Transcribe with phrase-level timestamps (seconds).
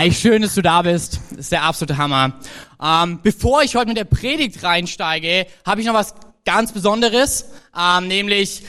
[0.00, 1.18] Hey, schön, dass du da bist.
[1.30, 2.34] Das ist der absolute Hammer.
[2.80, 6.14] Ähm, bevor ich heute mit der Predigt reinsteige, habe ich noch was
[6.44, 7.46] ganz Besonderes,
[7.76, 8.62] ähm, nämlich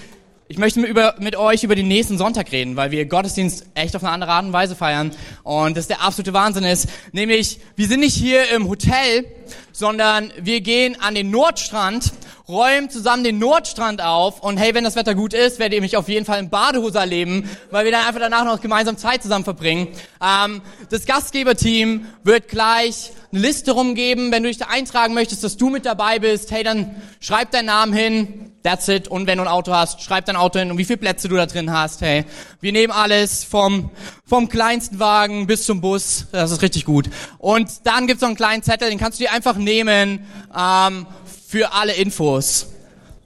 [0.47, 3.96] ich möchte mit, über, mit euch über den nächsten Sonntag reden, weil wir Gottesdienst echt
[3.96, 5.12] auf eine andere Art und Weise feiern
[5.44, 6.90] und das der absolute Wahnsinn ist.
[7.12, 9.26] Nämlich, wir sind nicht hier im Hotel,
[9.72, 12.12] sondern wir gehen an den Nordstrand
[12.50, 15.96] räumen zusammen den Nordstrand auf und hey, wenn das Wetter gut ist, werdet ihr mich
[15.96, 19.45] auf jeden Fall in Badehose erleben, weil wir dann einfach danach noch gemeinsam Zeit zusammen
[19.45, 19.88] verbringen.
[20.22, 25.58] Ähm, das Gastgeberteam wird gleich eine Liste rumgeben, wenn du dich da eintragen möchtest, dass
[25.58, 29.08] du mit dabei bist, hey, dann schreib deinen Namen hin, that's it.
[29.08, 31.36] Und wenn du ein Auto hast, schreib dein Auto hin und wie viele Plätze du
[31.36, 32.26] da drin hast, hey.
[32.62, 33.92] Wir nehmen alles vom,
[34.26, 37.12] vom kleinsten Wagen bis zum Bus, das ist richtig gut.
[37.38, 40.26] Und dann gibt's noch einen kleinen Zettel, den kannst du dir einfach nehmen,
[40.58, 41.06] ähm,
[41.49, 42.67] für alle Infos,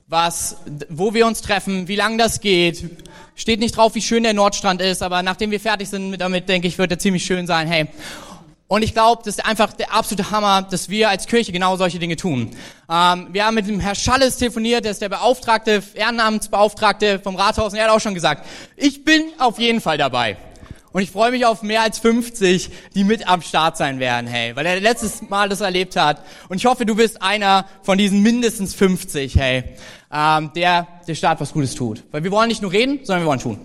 [0.08, 0.56] was,
[0.88, 2.86] wo wir uns treffen, wie lang das geht.
[3.36, 6.70] Steht nicht drauf, wie schön der Nordstrand ist, aber nachdem wir fertig sind damit, denke
[6.70, 7.68] ich, wird er ziemlich schön sein.
[7.68, 7.88] Hey.
[8.70, 12.00] Und ich glaube, das ist einfach der absolute Hammer, dass wir als Kirche genau solche
[12.00, 12.52] Dinge tun.
[12.90, 17.74] Ähm, wir haben mit dem Herr Schalles telefoniert, der ist der Beauftragte, Ehrenamtsbeauftragte vom Rathaus,
[17.74, 20.38] und er hat auch schon gesagt, ich bin auf jeden Fall dabei.
[20.94, 24.56] Und ich freue mich auf mehr als 50, die mit am Start sein werden, hey,
[24.56, 26.22] weil er letztes Mal das erlebt hat.
[26.50, 29.64] Und ich hoffe, du bist einer von diesen mindestens 50, hey,
[30.14, 32.04] ähm, der der Staat was Gutes tut.
[32.12, 33.60] Weil wir wollen nicht nur reden, sondern wir wollen tun.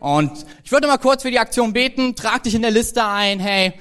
[0.00, 0.32] Und
[0.64, 3.74] ich würde mal kurz für die Aktion beten, trag dich in der Liste ein, hey,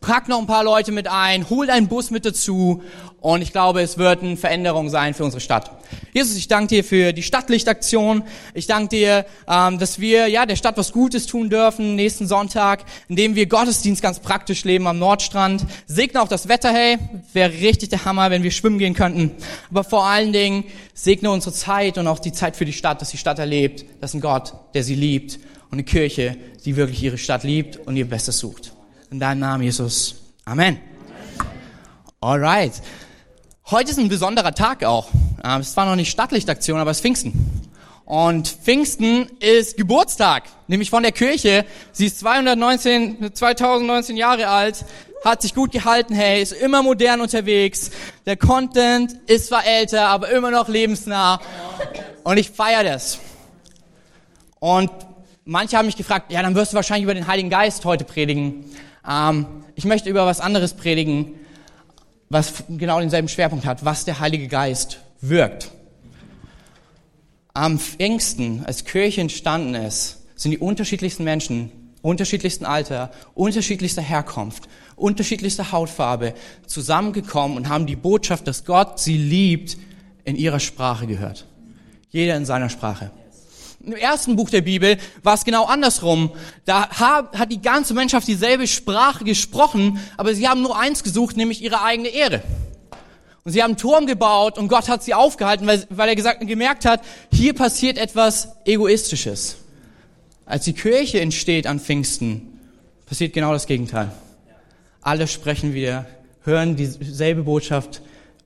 [0.00, 2.82] pack noch ein paar Leute mit ein, hol deinen Bus mit dazu
[3.20, 5.72] und ich glaube, es wird eine Veränderung sein für unsere Stadt.
[6.12, 8.22] Jesus, ich danke dir für die Stadtlichtaktion.
[8.54, 12.84] Ich danke dir, ähm, dass wir ja der Stadt was Gutes tun dürfen nächsten Sonntag,
[13.08, 15.66] indem wir Gottesdienst ganz praktisch leben am Nordstrand.
[15.86, 16.98] Segne auch das Wetter, hey,
[17.32, 19.32] wäre richtig der Hammer, wenn wir schwimmen gehen könnten.
[19.70, 23.10] Aber vor allen Dingen segne unsere Zeit und auch die Zeit für die Stadt, dass
[23.10, 27.18] die Stadt erlebt, dass ein Gott, der sie liebt und eine Kirche, die wirklich ihre
[27.18, 28.72] Stadt liebt und ihr Bestes sucht.
[29.10, 30.16] In deinem Namen, Jesus.
[30.44, 30.78] Amen.
[32.20, 32.72] Alright.
[33.70, 35.08] Heute ist ein besonderer Tag auch.
[35.44, 37.68] Ähm, es war noch nicht Stadtlichtaktion, aber es ist Pfingsten.
[38.06, 41.66] Und Pfingsten ist Geburtstag, nämlich von der Kirche.
[41.92, 44.86] Sie ist 219, 2019 Jahre alt,
[45.22, 47.90] hat sich gut gehalten, hey, ist immer modern unterwegs.
[48.24, 51.38] Der Content ist zwar älter, aber immer noch lebensnah.
[52.24, 53.18] Und ich feiere das.
[54.60, 54.90] Und
[55.44, 58.64] manche haben mich gefragt, ja, dann wirst du wahrscheinlich über den Heiligen Geist heute predigen.
[59.06, 61.34] Ähm, ich möchte über was anderes predigen
[62.30, 65.70] was genau denselben Schwerpunkt hat, was der Heilige Geist wirkt.
[67.54, 71.72] Am Pfingsten, als Kirche entstanden ist, sind die unterschiedlichsten Menschen,
[72.02, 76.34] unterschiedlichsten Alter, unterschiedlichster Herkunft, unterschiedlichster Hautfarbe
[76.66, 79.76] zusammengekommen und haben die Botschaft, dass Gott sie liebt,
[80.24, 81.46] in ihrer Sprache gehört.
[82.10, 83.10] Jeder in seiner Sprache.
[83.92, 86.30] Im ersten Buch der Bibel war es genau andersrum.
[86.66, 91.62] Da hat die ganze Menschheit dieselbe Sprache gesprochen, aber sie haben nur eins gesucht, nämlich
[91.62, 92.42] ihre eigene Ehre.
[93.44, 96.46] Und sie haben einen Turm gebaut und Gott hat sie aufgehalten, weil, weil er gesagt,
[96.46, 97.00] gemerkt hat,
[97.32, 99.56] hier passiert etwas Egoistisches.
[100.44, 102.60] Als die Kirche entsteht an Pfingsten,
[103.06, 104.12] passiert genau das Gegenteil.
[105.00, 106.04] Alle sprechen wieder,
[106.42, 108.02] hören dieselbe Botschaft,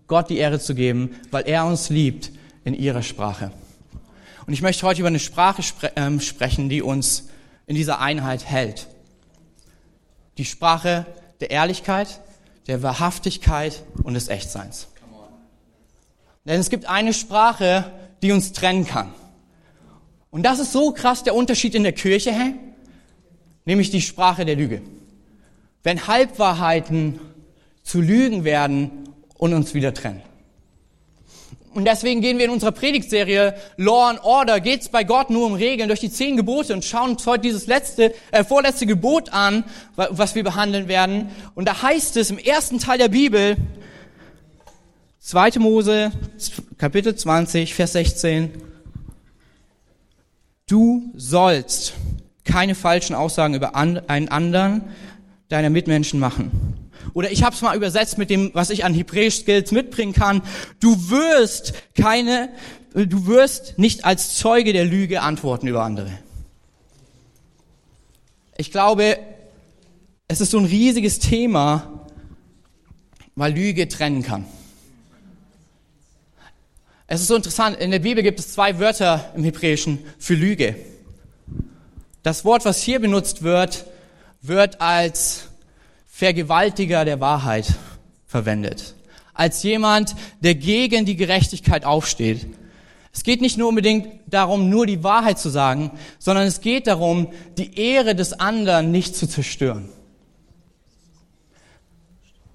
[0.07, 2.31] Gott die Ehre zu geben, weil er uns liebt
[2.63, 3.51] in ihrer Sprache.
[4.47, 7.29] Und ich möchte heute über eine Sprache spre ähm, sprechen, die uns
[7.67, 8.89] in dieser Einheit hält.
[10.39, 11.07] Die Sprache
[11.41, 12.21] der Ehrlichkeit,
[12.67, 14.89] der Wahrhaftigkeit und des Echtseins.
[16.45, 17.93] Denn es gibt eine Sprache,
[18.23, 19.13] die uns trennen kann.
[20.31, 22.55] Und das ist so krass der Unterschied in der Kirche, hä?
[23.65, 24.83] nämlich die Sprache der Lüge.
[25.83, 27.21] Wenn Halbwahrheiten
[27.83, 30.23] zu Lügen werden und uns wieder trennen.
[31.75, 35.55] Und deswegen gehen wir in unserer Predigtserie Law and Order, geht's bei Gott nur um
[35.55, 39.65] Regeln durch die zehn Gebote und schauen uns heute dieses letzte, äh, vorletzte Gebot an,
[39.97, 41.31] was wir behandeln werden.
[41.55, 43.57] Und da heißt es im ersten Teil der Bibel,
[45.21, 45.61] 2.
[45.61, 46.13] Mose,
[46.77, 48.51] Kapitel 20, Vers 16,
[50.69, 51.95] du sollst
[52.45, 54.83] keine falschen Aussagen über einen anderen
[55.49, 56.82] deiner Mitmenschen machen.
[57.15, 60.43] Oder ich habe es mal übersetzt mit dem, was ich an Hebräisch-Skills mitbringen kann.
[60.81, 62.51] Du wirst keine,
[62.95, 66.11] du wirst nicht als Zeuge der Lüge antworten über andere.
[68.57, 69.19] Ich glaube,
[70.29, 72.07] es ist so ein riesiges Thema,
[73.35, 74.47] weil Lüge trennen kann.
[77.07, 80.77] Es ist so interessant, in der Bibel gibt es zwei Wörter im Hebräischen für Lüge.
[82.23, 83.85] Das Wort, was hier benutzt wird,
[84.41, 85.49] wird als
[86.23, 87.67] Vergewaltiger der Wahrheit
[88.27, 88.95] verwendet.
[89.35, 92.47] Als jemand, der gegen die Gerechtigkeit aufsteht.
[93.13, 95.91] Es geht nicht nur unbedingt darum, nur die Wahrheit zu sagen,
[96.21, 99.89] sondern es geht darum, die Ehre des anderen nicht zu zerstören.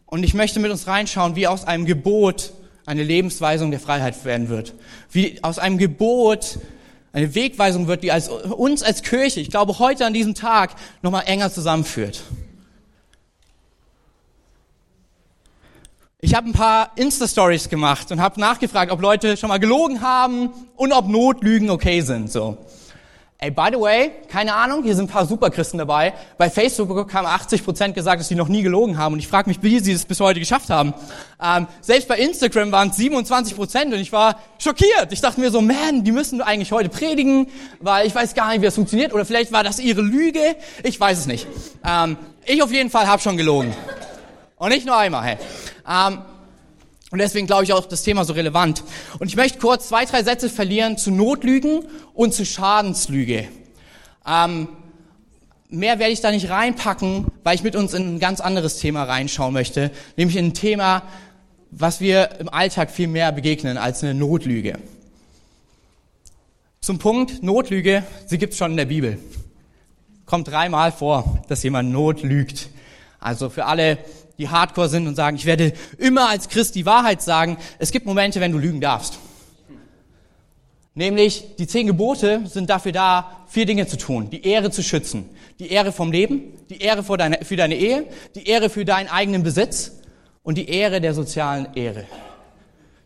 [0.06, 2.54] Und ich möchte mit uns reinschauen, wie aus einem Gebot
[2.86, 4.76] eine Lebensweisung der Freiheit werden wird.
[5.12, 6.60] Wie aus einem Gebot
[7.12, 11.24] eine Wegweisung wird, die als, uns als Kirche, ich glaube heute an diesem Tag, nochmal
[11.26, 12.24] enger zusammenführt.
[16.20, 20.50] Ich habe ein paar Insta-Stories gemacht und habe nachgefragt, ob Leute schon mal gelogen haben
[20.76, 22.32] und ob Notlügen okay sind.
[22.32, 22.58] So.
[23.38, 26.16] Ey, by the way, keine Ahnung, hier sind ein paar Superchristen dabei.
[26.40, 29.14] Bei Facebook haben 80 Prozent gesagt, dass sie noch nie gelogen haben.
[29.14, 30.96] Und ich frage mich, wie sie das bis heute geschafft haben.
[31.40, 35.12] Ähm, selbst bei Instagram waren es 27 Prozent und ich war schockiert.
[35.12, 37.46] Ich dachte mir so, man, die müssen eigentlich heute predigen,
[37.80, 39.14] weil ich weiß gar nicht, wie das funktioniert.
[39.14, 40.56] Oder vielleicht war das ihre Lüge.
[40.82, 41.46] Ich weiß es nicht.
[41.86, 43.72] Ähm, ich auf jeden Fall habe schon gelogen.
[44.58, 45.38] Und nicht nur einmal, hey.
[45.88, 46.20] Ähm,
[47.12, 48.84] und deswegen glaube ich auch das Thema so relevant.
[49.20, 53.48] Und ich möchte kurz zwei, drei Sätze verlieren zu Notlügen und zu Schadenslüge.
[54.26, 54.68] Ähm,
[55.70, 59.04] mehr werde ich da nicht reinpacken, weil ich mit uns in ein ganz anderes Thema
[59.04, 61.04] reinschauen möchte, nämlich in ein Thema,
[61.72, 64.80] was wir im Alltag viel mehr begegnen als eine Notlüge.
[66.82, 69.20] Zum Punkt Notlüge, sie gibt es schon in der Bibel.
[70.26, 72.70] Kommt dreimal vor, dass jemand Not lügt.
[73.20, 73.98] Also für alle
[74.38, 77.58] die hardcore sind und sagen, ich werde immer als Christ die Wahrheit sagen.
[77.80, 79.20] Es gibt Momente, wenn du lügen darfst.
[80.98, 84.32] Nämlich, die zehn Gebote sind dafür da, vier Dinge zu tun.
[84.32, 85.26] Die Ehre zu schützen.
[85.60, 88.06] Die Ehre vom Leben, die Ehre für deine, für deine Ehe,
[88.36, 89.92] die Ehre für deinen eigenen Besitz
[90.42, 92.06] und die Ehre der sozialen Ehre.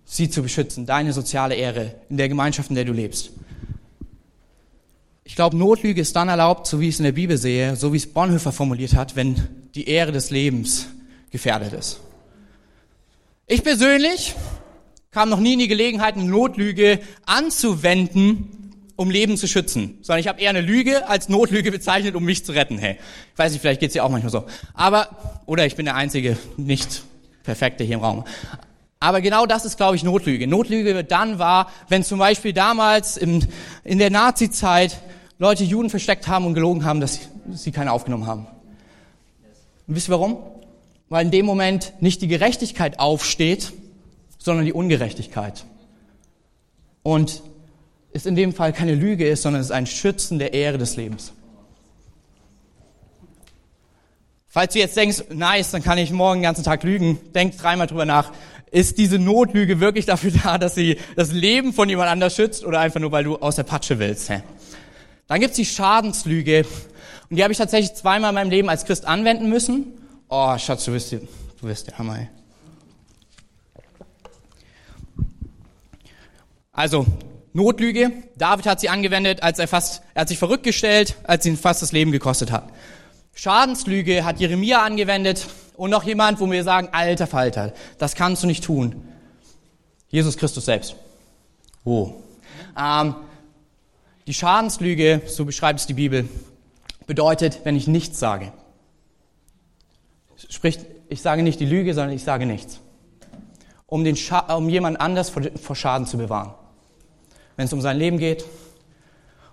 [0.05, 3.31] Sie zu beschützen, deine soziale Ehre in der Gemeinschaft, in der du lebst.
[5.23, 7.93] Ich glaube, Notlüge ist dann erlaubt, so wie ich es in der Bibel sehe, so
[7.93, 9.35] wie es Bonhoeffer formuliert hat, wenn
[9.75, 10.87] die Ehre des Lebens
[11.31, 12.01] gefährdet ist.
[13.47, 14.35] Ich persönlich
[15.11, 20.27] kam noch nie in die Gelegenheit, eine Notlüge anzuwenden, um Leben zu schützen, sondern ich
[20.27, 22.77] habe eher eine Lüge als Notlüge bezeichnet, um mich zu retten.
[22.77, 22.97] Hey,
[23.33, 24.45] ich weiß nicht, vielleicht geht's dir auch manchmal so.
[24.73, 27.03] Aber oder ich bin der einzige nicht
[27.43, 28.23] perfekte hier im Raum.
[28.99, 30.45] Aber genau das ist, glaube ich, Notlüge.
[30.45, 33.41] Notlüge wird dann wahr, wenn zum Beispiel damals im,
[33.83, 35.01] in der Nazi-Zeit
[35.39, 37.19] Leute Juden versteckt haben und gelogen haben, dass
[37.51, 38.45] sie keine aufgenommen haben.
[39.87, 40.37] Und wisst ihr warum?
[41.11, 43.73] Weil in dem Moment nicht die Gerechtigkeit aufsteht,
[44.37, 45.65] sondern die Ungerechtigkeit.
[47.03, 47.43] Und
[48.13, 50.95] es in dem Fall keine Lüge ist, sondern es ist ein Schützen der Ehre des
[50.95, 51.33] Lebens.
[54.47, 57.87] Falls du jetzt denkst, nice, dann kann ich morgen den ganzen Tag lügen, denk dreimal
[57.87, 58.31] drüber nach.
[58.71, 62.79] Ist diese Notlüge wirklich dafür da, dass sie das Leben von jemand anders schützt oder
[62.79, 64.29] einfach nur, weil du aus der Patsche willst?
[64.29, 64.43] Hä?
[65.27, 66.65] Dann gibt's die Schadenslüge.
[67.29, 69.97] Und die habe ich tatsächlich zweimal in meinem Leben als Christ anwenden müssen.
[70.33, 71.27] Oh, Schatz, du bist, du
[71.61, 72.19] bist der Hammer.
[72.19, 72.29] Ey.
[76.71, 77.05] Also,
[77.51, 78.13] Notlüge.
[78.37, 81.81] David hat sie angewendet, als er fast, er hat sich verrückt gestellt, als ihn fast
[81.81, 82.69] das Leben gekostet hat.
[83.33, 88.47] Schadenslüge hat Jeremia angewendet und noch jemand, wo wir sagen, alter Falter, das kannst du
[88.47, 89.05] nicht tun.
[90.07, 90.95] Jesus Christus selbst.
[91.83, 92.23] Wo?
[92.79, 93.15] Ähm,
[94.27, 96.29] die Schadenslüge, so beschreibt es die Bibel,
[97.05, 98.53] bedeutet, wenn ich nichts sage.
[100.49, 100.79] Sprich,
[101.09, 102.79] ich sage nicht die Lüge, sondern ich sage nichts.
[103.85, 106.53] Um, den Scha um jemand anders vor, vor Schaden zu bewahren.
[107.57, 108.45] Wenn es um sein Leben geht.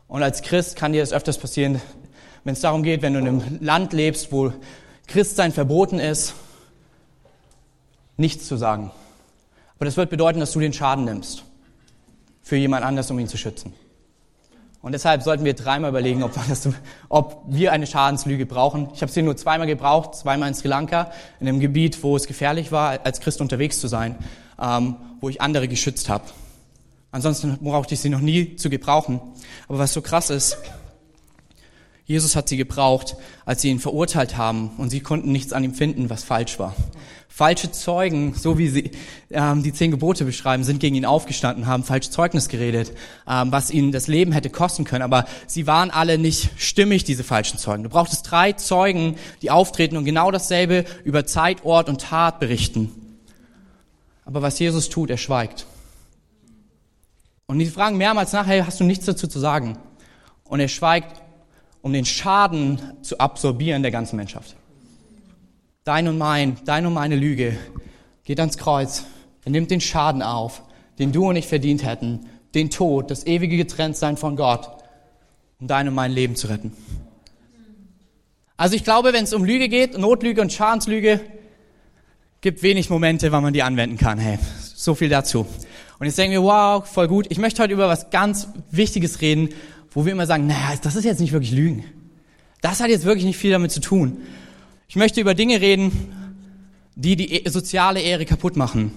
[0.06, 1.80] Und als Christ kann dir das öfters passieren,
[2.44, 4.52] wenn es darum geht, wenn du in einem Land lebst, wo
[5.06, 6.34] Christsein verboten ist,
[8.16, 8.90] nichts zu sagen.
[9.76, 11.44] Aber das wird bedeuten, dass du den Schaden nimmst.
[12.42, 13.74] Für jemand anders, um ihn zu schützen.
[14.80, 16.68] Und deshalb sollten wir dreimal überlegen, ob, das,
[17.08, 18.88] ob wir eine Schadenslüge brauchen.
[18.94, 22.26] Ich habe sie nur zweimal gebraucht, zweimal in Sri Lanka, in einem Gebiet, wo es
[22.26, 24.16] gefährlich war, als Christ unterwegs zu sein,
[24.60, 26.24] ähm, wo ich andere geschützt habe.
[27.10, 29.20] Ansonsten brauchte ich sie noch nie zu gebrauchen.
[29.66, 30.58] Aber was so krass ist,
[32.04, 35.74] Jesus hat sie gebraucht, als sie ihn verurteilt haben und sie konnten nichts an ihm
[35.74, 36.74] finden, was falsch war.
[37.38, 38.90] Falsche Zeugen, so wie sie
[39.30, 42.90] ähm, die zehn Gebote beschreiben, sind gegen ihn aufgestanden, haben falsch Zeugnis geredet,
[43.28, 45.02] ähm, was ihnen das Leben hätte kosten können.
[45.02, 47.84] Aber sie waren alle nicht stimmig, diese falschen Zeugen.
[47.84, 52.90] Du brauchtest drei Zeugen, die auftreten und genau dasselbe über Zeit, Ort und Tat berichten.
[54.24, 55.64] Aber was Jesus tut, er schweigt.
[57.46, 59.78] Und die fragen mehrmals nach, hey, hast du nichts dazu zu sagen?
[60.42, 61.22] Und er schweigt,
[61.82, 64.57] um den Schaden zu absorbieren der ganzen Menschheit
[65.88, 67.56] dein und mein, dein und meine Lüge
[68.24, 69.06] geht ans Kreuz.
[69.46, 70.62] Er nimmt den Schaden auf,
[70.98, 74.68] den du und ich verdient hätten, den Tod, das ewige Getrenntsein von Gott,
[75.58, 76.74] um dein und mein Leben zu retten.
[78.58, 81.20] Also ich glaube, wenn es um Lüge geht, Notlüge und Schadenslüge,
[82.42, 84.18] gibt wenig Momente, wann man die anwenden kann.
[84.18, 84.38] Hey,
[84.74, 85.46] so viel dazu.
[85.98, 87.24] Und jetzt denken wir, wow, voll gut.
[87.30, 89.48] Ich möchte heute über was ganz Wichtiges reden,
[89.92, 91.82] wo wir immer sagen, naja, das ist jetzt nicht wirklich Lügen.
[92.60, 94.18] Das hat jetzt wirklich nicht viel damit zu tun.
[94.90, 95.92] Ich möchte über Dinge reden,
[96.94, 98.90] die die e- soziale Ehre kaputt machen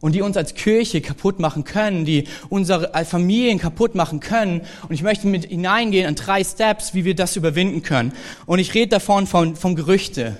[0.00, 4.62] und die uns als Kirche kaputt machen können, die unsere Familien kaputt machen können.
[4.88, 8.12] Und ich möchte mit hineingehen an drei Steps, wie wir das überwinden können.
[8.46, 10.36] Und ich rede davon von, von Gerüchte,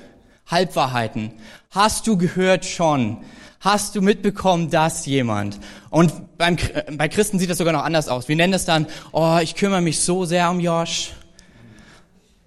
[0.48, 1.30] Halbwahrheiten.
[1.70, 3.18] Hast du gehört schon?
[3.60, 5.60] Hast du mitbekommen, dass jemand?
[5.88, 6.56] Und beim,
[6.96, 8.26] bei Christen sieht das sogar noch anders aus.
[8.26, 11.12] Wir nennen das dann, oh, ich kümmere mich so sehr um Josh.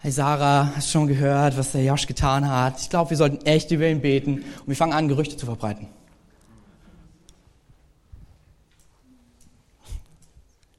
[0.01, 2.79] Hey Sarah, hast schon gehört, was der Josh getan hat?
[2.79, 4.35] Ich glaube, wir sollten echt über ihn beten.
[4.35, 5.87] Und wir fangen an, Gerüchte zu verbreiten.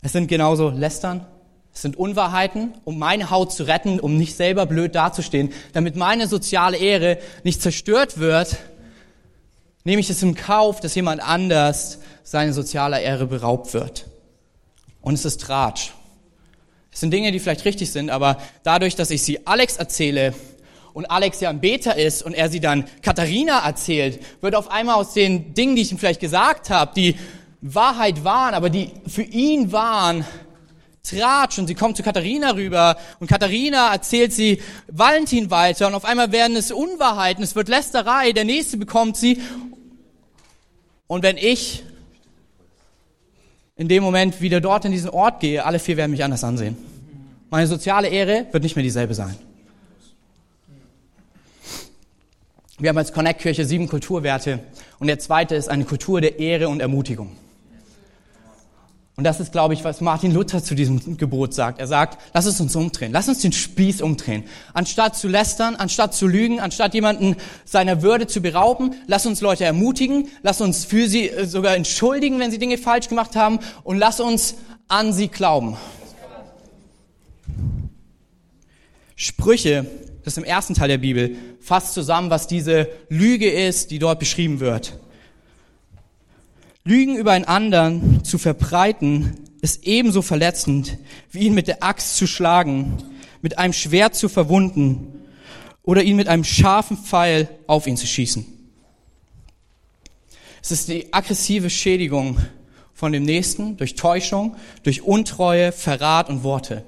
[0.00, 1.26] Es sind genauso Lästern,
[1.74, 6.26] es sind Unwahrheiten, um meine Haut zu retten, um nicht selber blöd dazustehen, damit meine
[6.26, 8.56] soziale Ehre nicht zerstört wird,
[9.84, 14.06] nehme ich es im Kauf, dass jemand anders seine soziale Ehre beraubt wird.
[15.02, 15.92] Und es ist Tratsch.
[16.92, 20.34] Es sind Dinge, die vielleicht richtig sind, aber dadurch, dass ich sie Alex erzähle
[20.92, 24.96] und Alex ja ein Beter ist und er sie dann Katharina erzählt, wird auf einmal
[24.96, 27.16] aus den Dingen, die ich ihm vielleicht gesagt habe, die
[27.60, 30.24] Wahrheit waren, aber die für ihn waren,
[31.02, 36.04] Tratsch und sie kommt zu Katharina rüber und Katharina erzählt sie Valentin weiter und auf
[36.04, 39.40] einmal werden es Unwahrheiten, es wird Lästerei, der nächste bekommt sie.
[41.06, 41.82] Und wenn ich
[43.80, 46.76] in dem Moment wieder dort in diesen Ort gehe, alle vier werden mich anders ansehen.
[47.48, 49.34] Meine soziale Ehre wird nicht mehr dieselbe sein.
[52.78, 54.60] Wir haben als Connect-Kirche sieben Kulturwerte
[54.98, 57.30] und der zweite ist eine Kultur der Ehre und Ermutigung.
[59.20, 61.78] Und das ist, glaube ich, was Martin Luther zu diesem Gebot sagt.
[61.78, 64.44] Er sagt, lass es uns umdrehen, lass uns den Spieß umdrehen.
[64.72, 67.36] Anstatt zu lästern, anstatt zu lügen, anstatt jemanden
[67.66, 72.38] seiner Würde zu berauben, lass uns Leute ermutigen, lass uns für sie äh, sogar entschuldigen,
[72.38, 74.54] wenn sie Dinge falsch gemacht haben und lass uns
[74.88, 75.76] an sie glauben.
[79.16, 79.84] Sprüche,
[80.24, 84.18] das ist im ersten Teil der Bibel, fasst zusammen, was diese Lüge ist, die dort
[84.18, 84.98] beschrieben wird.
[86.84, 90.96] Lügen über einen anderen zu verbreiten, ist ebenso verletzend,
[91.30, 92.96] wie ihn mit der Axt zu schlagen,
[93.42, 95.22] mit einem Schwert zu verwunden
[95.82, 98.46] oder ihn mit einem scharfen Pfeil auf ihn zu schießen.
[100.62, 102.38] Es ist die aggressive Schädigung
[102.94, 106.84] von dem Nächsten durch Täuschung, durch Untreue, Verrat und Worte,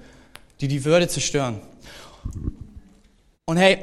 [0.61, 1.61] die die Würde zerstören.
[3.47, 3.79] Und hey,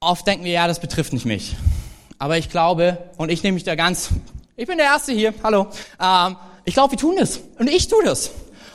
[0.00, 1.56] oft denken wir, ja, das betrifft nicht mich.
[2.18, 4.10] Aber ich glaube, und ich nehme mich da ganz
[4.56, 5.68] ich bin der Erste hier, hallo.
[6.00, 7.40] Ähm, ich glaube, wir tun das.
[7.58, 8.30] Und ich tue das.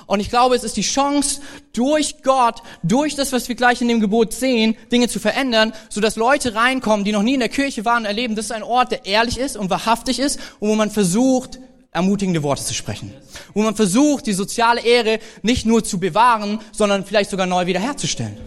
[0.05, 1.41] Und ich glaube, es ist die Chance,
[1.73, 6.17] durch Gott, durch das, was wir gleich in dem Gebot sehen, Dinge zu verändern, sodass
[6.17, 9.05] Leute reinkommen, die noch nie in der Kirche waren, erleben, das ist ein Ort, der
[9.05, 11.59] ehrlich ist und wahrhaftig ist und wo man versucht,
[11.91, 13.13] ermutigende Worte zu sprechen.
[13.53, 18.37] Wo man versucht, die soziale Ehre nicht nur zu bewahren, sondern vielleicht sogar neu wiederherzustellen.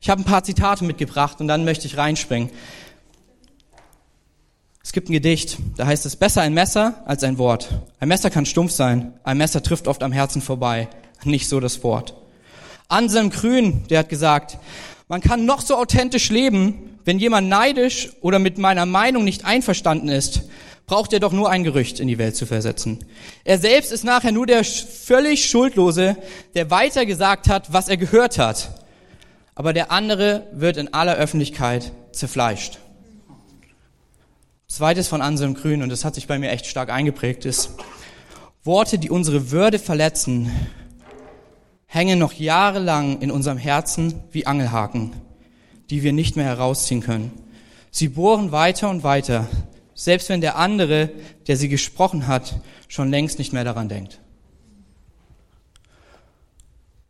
[0.00, 2.50] Ich habe ein paar Zitate mitgebracht und dann möchte ich reinspringen.
[4.82, 7.68] Es gibt ein Gedicht, da heißt es, besser ein Messer als ein Wort.
[8.00, 10.88] Ein Messer kann stumpf sein, ein Messer trifft oft am Herzen vorbei,
[11.24, 12.14] nicht so das Wort.
[12.88, 14.58] Anselm Grün, der hat gesagt,
[15.08, 20.08] man kann noch so authentisch leben, wenn jemand neidisch oder mit meiner Meinung nicht einverstanden
[20.08, 20.42] ist,
[20.86, 23.04] braucht er doch nur ein Gerücht in die Welt zu versetzen.
[23.44, 26.16] Er selbst ist nachher nur der völlig Schuldlose,
[26.54, 28.84] der weiter gesagt hat, was er gehört hat.
[29.54, 32.78] Aber der andere wird in aller Öffentlichkeit zerfleischt.
[34.68, 37.70] Zweites von Anselm Grün, und das hat sich bei mir echt stark eingeprägt, ist,
[38.64, 40.52] Worte, die unsere Würde verletzen,
[41.86, 45.14] hängen noch jahrelang in unserem Herzen wie Angelhaken,
[45.88, 47.32] die wir nicht mehr herausziehen können.
[47.90, 49.48] Sie bohren weiter und weiter,
[49.94, 51.10] selbst wenn der andere,
[51.46, 54.20] der sie gesprochen hat, schon längst nicht mehr daran denkt.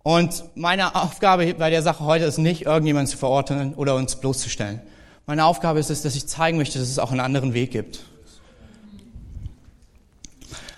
[0.04, 4.80] Und meine Aufgabe bei der Sache heute ist nicht, irgendjemanden zu verordnen oder uns bloßzustellen.
[5.28, 8.00] Meine Aufgabe ist es, dass ich zeigen möchte, dass es auch einen anderen Weg gibt.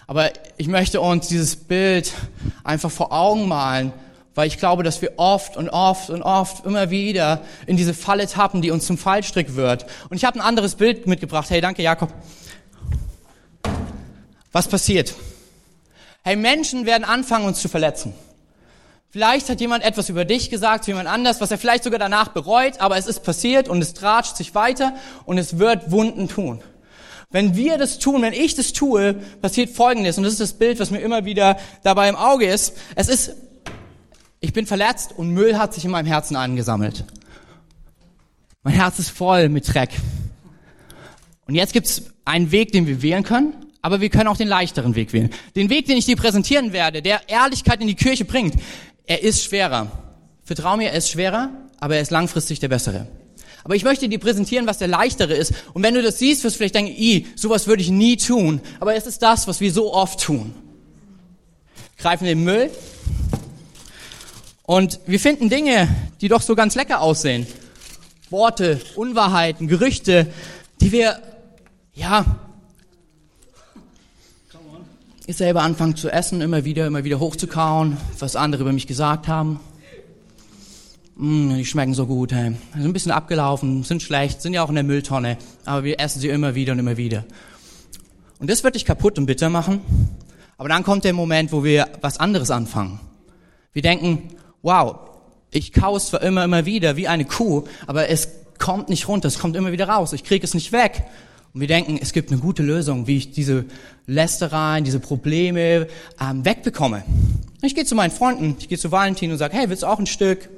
[0.09, 2.13] Aber ich möchte uns dieses Bild
[2.65, 3.93] einfach vor Augen malen,
[4.35, 8.27] weil ich glaube, dass wir oft und oft und oft immer wieder in diese Falle
[8.27, 9.87] tappen, die uns zum Fallstrick wird.
[10.09, 11.49] Und ich habe ein anderes Bild mitgebracht.
[11.49, 12.13] Hey, danke Jakob.
[14.51, 15.15] Was passiert?
[16.25, 18.15] Hey, Menschen werden anfangen, uns zu verletzen.
[19.13, 22.29] Vielleicht hat jemand etwas über dich gesagt zu jemand anders, was er vielleicht sogar danach
[22.29, 26.63] bereut, aber es ist passiert und es tratscht sich weiter und es wird Wunden tun.
[27.31, 30.79] Wenn wir das tun, wenn ich das tue, passiert Folgendes und das ist das Bild,
[30.79, 32.77] was mir immer wieder dabei im Auge ist.
[32.95, 33.35] Es ist,
[34.39, 37.05] ich bin verletzt und Müll hat sich in meinem Herzen angesammelt.
[38.63, 39.91] Mein Herz ist voll mit Dreck.
[41.49, 44.49] Und jetzt gibt es einen Weg, den wir wählen können, aber wir können auch den
[44.49, 45.31] leichteren Weg wählen.
[45.57, 48.55] Den Weg, den ich dir präsentieren werde, der Ehrlichkeit in die Kirche bringt,
[49.07, 49.91] er ist schwerer.
[50.45, 53.07] Vertrau mir, er ist schwerer, aber er ist langfristig der bessere.
[53.63, 55.53] Aber ich möchte dir präsentieren, was der leichtere ist.
[55.75, 58.61] Und wenn du das siehst, wirst du vielleicht denken, i, sowas würde ich nie tun.
[58.81, 60.55] Aber es ist das, was wir so oft tun.
[61.99, 62.71] Greifen den Müll.
[64.63, 65.89] Und wir finden Dinge,
[66.21, 67.47] die doch so ganz lecker aussehen.
[68.31, 70.29] Worte, Unwahrheiten, Gerüchte,
[70.81, 71.21] die wir,
[71.93, 72.25] ja,
[75.31, 79.29] ich selber anfangen zu essen, immer wieder, immer wieder hochzukauen, was andere über mich gesagt
[79.29, 79.61] haben.
[81.15, 82.57] Mm, die schmecken so gut, hey.
[82.75, 86.21] Sind ein bisschen abgelaufen, sind schlecht, sind ja auch in der Mülltonne, aber wir essen
[86.21, 87.25] sie immer wieder und immer wieder.
[88.41, 89.81] Und das wird dich kaputt und bitter machen.
[90.59, 92.99] Aber dann kommt der Moment, wo wir was anderes anfangen.
[93.73, 94.31] Wir denken,
[94.63, 94.97] wow,
[95.53, 99.29] ich kau es zwar immer, immer wieder wie eine Kuh, aber es kommt nicht runter,
[99.29, 101.05] es kommt immer wieder raus, ich kriege es nicht weg.
[101.53, 103.65] Und wir denken, es gibt eine gute Lösung, wie ich diese
[104.07, 105.89] Lästereien, diese Probleme
[106.21, 107.03] ähm, wegbekomme.
[107.63, 109.99] Ich gehe zu meinen Freunden, ich gehe zu Valentin und sage, hey, willst du auch
[109.99, 110.49] ein Stück?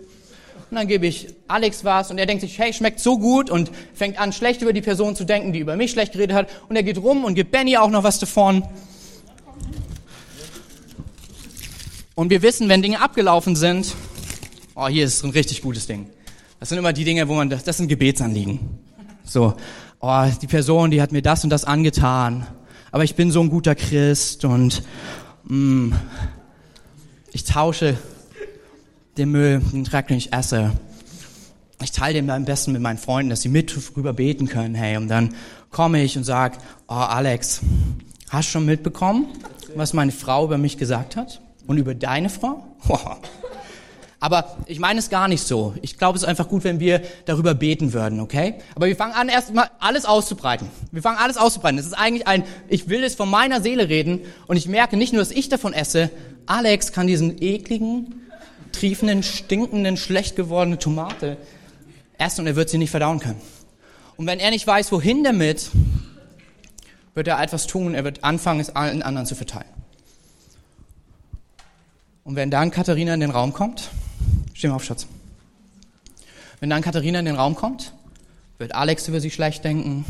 [0.71, 3.71] Und dann gebe ich Alex was und er denkt sich, hey, schmeckt so gut und
[3.95, 6.49] fängt an, schlecht über die Person zu denken, die über mich schlecht geredet hat.
[6.69, 8.63] Und er geht rum und gibt Benny auch noch was davon.
[12.15, 13.95] Und wir wissen, wenn Dinge abgelaufen sind,
[14.75, 16.07] oh, hier ist ein richtig gutes Ding.
[16.61, 18.61] Das sind immer die Dinge, wo man, das, das sind Gebetsanliegen.
[19.25, 19.55] So,
[20.03, 22.47] oh, die Person, die hat mir das und das angetan,
[22.91, 24.83] aber ich bin so ein guter Christ und
[25.45, 25.93] mm,
[27.33, 27.97] ich tausche
[29.17, 30.73] den Müll, den Dreck, den ich esse.
[31.83, 34.75] Ich teile den am besten mit meinen Freunden, dass sie mit drüber beten können.
[34.75, 35.35] Hey, und dann
[35.71, 37.61] komme ich und sag, oh Alex,
[38.29, 39.27] hast schon mitbekommen,
[39.75, 41.41] was meine Frau über mich gesagt hat?
[41.67, 42.77] Und über deine Frau?
[44.23, 45.75] Aber ich meine es gar nicht so.
[45.83, 48.55] Ich glaube, es ist einfach gut, wenn wir darüber beten würden, okay?
[48.77, 50.69] Aber wir fangen an, erstmal alles auszubreiten.
[50.93, 51.77] Wir fangen alles auszubreiten.
[51.77, 55.13] Es ist eigentlich ein, ich will es von meiner Seele reden und ich merke nicht
[55.13, 56.09] nur, dass ich davon esse,
[56.47, 58.15] Alex kann diesen ekligen,
[58.71, 61.37] triefenden, stinkenden, schlecht gewordene Tomate
[62.17, 63.41] essen und er wird sie nicht verdauen können.
[64.17, 65.71] Und wenn er nicht weiß, wohin damit,
[67.15, 69.67] wird er etwas tun, er wird anfangen, es allen anderen zu verteilen.
[72.23, 73.91] Und wenn dann Katharina in den Raum kommt,
[74.55, 75.07] steh mal auf, Schatz.
[76.61, 77.93] Wenn dann Katharina in den Raum kommt,
[78.59, 80.05] wird Alex über sie schlecht denken.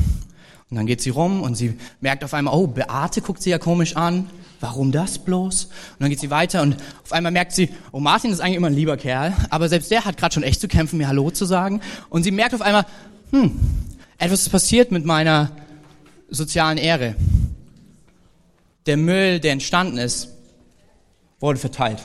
[0.70, 3.58] Und dann geht sie rum und sie merkt auf einmal, oh, Beate guckt sie ja
[3.58, 4.28] komisch an
[4.62, 5.64] warum das bloß?
[5.64, 8.68] Und dann geht sie weiter und auf einmal merkt sie, oh, Martin ist eigentlich immer
[8.68, 11.44] ein lieber Kerl, aber selbst der hat gerade schon echt zu kämpfen, mir Hallo zu
[11.44, 11.80] sagen.
[12.08, 12.86] Und sie merkt auf einmal,
[13.30, 13.58] hm,
[14.18, 15.50] etwas ist passiert mit meiner
[16.30, 17.16] sozialen Ehre.
[18.86, 20.28] Der Müll, der entstanden ist,
[21.40, 21.98] wurde verteilt.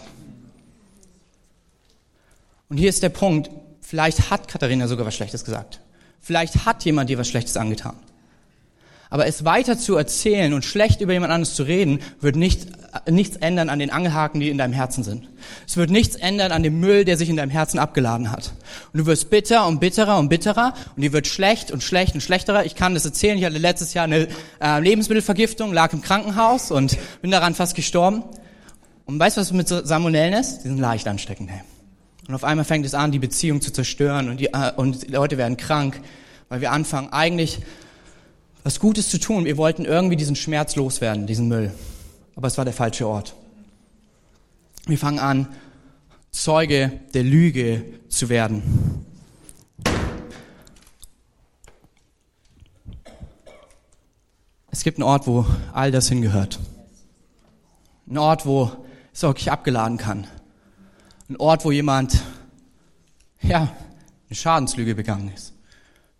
[2.69, 3.49] Und hier ist der Punkt,
[3.81, 5.81] vielleicht hat Katharina sogar was Schlechtes gesagt.
[6.19, 7.95] Vielleicht hat jemand dir was Schlechtes angetan.
[9.09, 12.67] Aber es weiter zu erzählen und schlecht über jemand anderes zu reden, wird nicht,
[13.09, 15.29] nichts ändern an den Angelhaken, die in deinem Herzen sind.
[15.65, 18.51] Es wird nichts ändern an dem Müll, der sich in deinem Herzen abgeladen hat.
[18.91, 22.21] Und du wirst bitter und bitterer und bitterer und die wird schlecht und schlecht und
[22.21, 22.65] schlechterer.
[22.65, 23.37] Ich kann das erzählen.
[23.37, 24.27] Ich hatte letztes Jahr eine
[24.61, 28.23] äh, Lebensmittelvergiftung, lag im Krankenhaus und bin daran fast gestorben.
[29.05, 30.59] Und weißt du, was mit Salmonellen ist?
[30.59, 31.49] Die sind leicht ansteckend.
[31.49, 31.61] Hey.
[32.27, 35.11] Und auf einmal fängt es an, die Beziehung zu zerstören und die, äh, und die
[35.11, 36.01] Leute werden krank,
[36.49, 37.59] weil wir anfangen eigentlich
[38.63, 39.45] was Gutes zu tun.
[39.45, 41.71] Wir wollten irgendwie diesen Schmerz loswerden, diesen Müll.
[42.35, 43.33] Aber es war der falsche Ort.
[44.85, 45.47] Wir fangen an,
[46.31, 49.05] Zeuge der Lüge zu werden.
[54.69, 56.59] Es gibt einen Ort, wo all das hingehört.
[58.07, 58.71] Ein Ort, wo
[59.13, 60.27] es wirklich abgeladen kann.
[61.29, 62.21] Ein Ort, wo jemand,
[63.41, 63.75] ja,
[64.29, 65.53] eine Schadenslüge begangen ist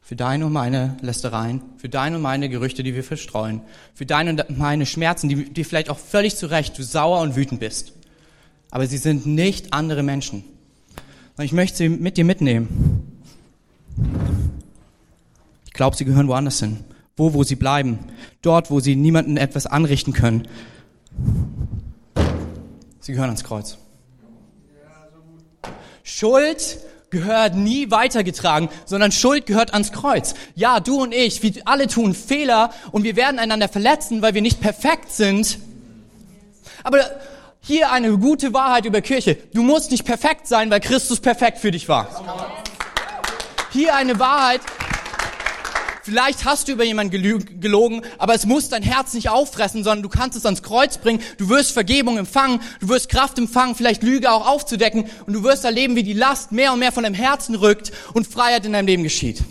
[0.07, 3.59] für deine und meine Lästereien, für deine und meine Gerüchte, die wir verstreuen,
[3.93, 7.35] für deine und meine Schmerzen, die, die vielleicht auch völlig zu Recht du sauer und
[7.35, 7.91] wütend bist.
[8.71, 10.45] Aber sie sind nicht andere Menschen.
[11.35, 13.19] Und ich möchte sie mit dir mitnehmen.
[15.65, 16.85] Ich glaube, sie gehören woanders hin.
[17.17, 17.99] Wo, wo sie bleiben.
[18.41, 20.47] Dort, wo sie niemanden etwas anrichten können.
[23.01, 23.77] Sie gehören ans Kreuz.
[26.07, 30.35] Schuld gehört nie weitergetragen, sondern Schuld gehört ans Kreuz.
[30.55, 34.41] Ja, du und ich, wir alle tun Fehler und wir werden einander verletzen, weil wir
[34.41, 35.59] nicht perfekt sind.
[36.83, 36.99] Aber
[37.59, 39.35] hier eine gute Wahrheit über Kirche.
[39.53, 42.07] Du musst nicht perfekt sein, weil Christus perfekt für dich war.
[43.73, 44.61] Hier eine Wahrheit,
[46.07, 47.11] Vielleicht hast du über jemanden
[47.59, 51.21] gelogen, aber es muss dein Herz nicht auffressen, sondern du kannst es ans Kreuz bringen.
[51.37, 55.65] Du wirst Vergebung empfangen, du wirst Kraft empfangen, vielleicht Lüge auch aufzudecken und du wirst
[55.65, 58.87] erleben, wie die Last mehr und mehr von deinem Herzen rückt und Freiheit in deinem
[58.87, 59.43] Leben geschieht.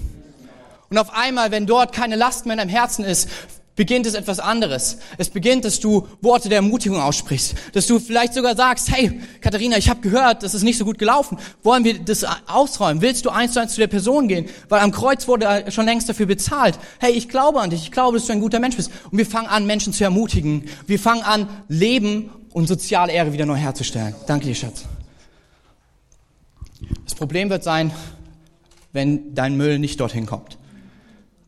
[0.88, 3.28] Und auf einmal, wenn dort keine Last mehr in deinem Herzen ist,
[3.76, 4.98] beginnt es etwas anderes.
[5.18, 9.76] Es beginnt, dass du Worte der Ermutigung aussprichst, dass du vielleicht sogar sagst, hey, Katharina,
[9.76, 11.38] ich habe gehört, das ist nicht so gut gelaufen.
[11.62, 13.02] Wollen wir das ausräumen?
[13.02, 14.48] Willst du eins zu eins zu der Person gehen?
[14.68, 16.78] Weil am Kreuz wurde schon längst dafür bezahlt.
[16.98, 18.90] Hey, ich glaube an dich, ich glaube, dass du ein guter Mensch bist.
[19.10, 20.64] Und wir fangen an, Menschen zu ermutigen.
[20.86, 24.14] Wir fangen an, Leben und soziale Ehre wieder neu herzustellen.
[24.26, 24.84] Danke dir, Schatz.
[27.04, 27.92] Das Problem wird sein,
[28.92, 30.56] wenn dein Müll nicht dorthin kommt.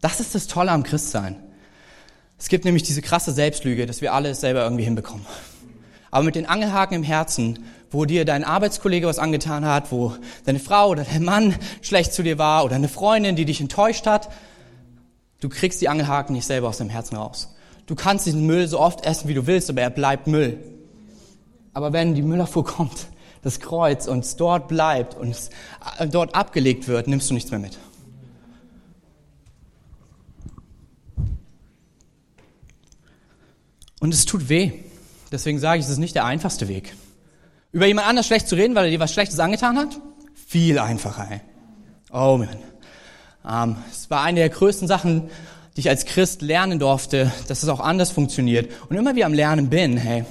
[0.01, 1.37] Das ist das Tolle am Christsein.
[2.39, 5.27] Es gibt nämlich diese krasse Selbstlüge, dass wir alles selber irgendwie hinbekommen.
[6.11, 10.61] Aber mit den Angelhaken im Herzen, wo dir dein Arbeitskollege was angetan hat, wo deine
[10.61, 14.31] Frau oder dein Mann schlecht zu dir war oder eine Freundin, die dich enttäuscht hat,
[15.41, 17.55] du kriegst die Angelhaken nicht selber aus deinem Herzen raus.
[17.87, 20.59] Du kannst diesen Müll so oft essen, wie du willst, aber er bleibt Müll.
[21.73, 23.09] Aber wenn die Müllabfuhr kommt,
[23.43, 25.51] das Kreuz und es dort bleibt und es
[25.99, 27.79] äh, dort abgelegt wird, nimmst du nichts mehr mit.
[34.01, 34.73] Und es tut weh.
[35.33, 36.95] Deswegen sage ich, es ist nicht der einfachste Weg.
[37.73, 40.01] Über jemand anders schlecht zu reden, weil er dir was Schlechtes angetan hat?
[40.47, 41.41] Viel einfacher, ey.
[42.11, 42.49] Oh man.
[43.47, 45.31] Ähm, es war eine der größten Sachen,
[45.77, 48.73] die ich als Christ lernen durfte, dass es auch anders funktioniert.
[48.89, 50.25] Und immer wie am Lernen bin, hey,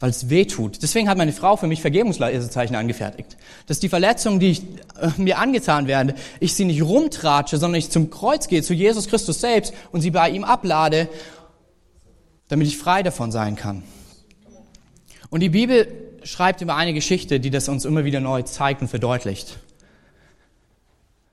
[0.00, 0.82] weil es weh tut.
[0.82, 3.36] Deswegen hat meine Frau für mich Vergebungslesezeichen angefertigt.
[3.66, 4.62] Dass die Verletzungen, die ich,
[5.00, 9.08] äh, mir angetan werden, ich sie nicht rumtratsche, sondern ich zum Kreuz gehe, zu Jesus
[9.08, 11.08] Christus selbst und sie bei ihm ablade
[12.48, 13.82] damit ich frei davon sein kann.
[15.30, 15.88] Und die Bibel
[16.22, 19.58] schreibt über eine Geschichte, die das uns immer wieder neu zeigt und verdeutlicht.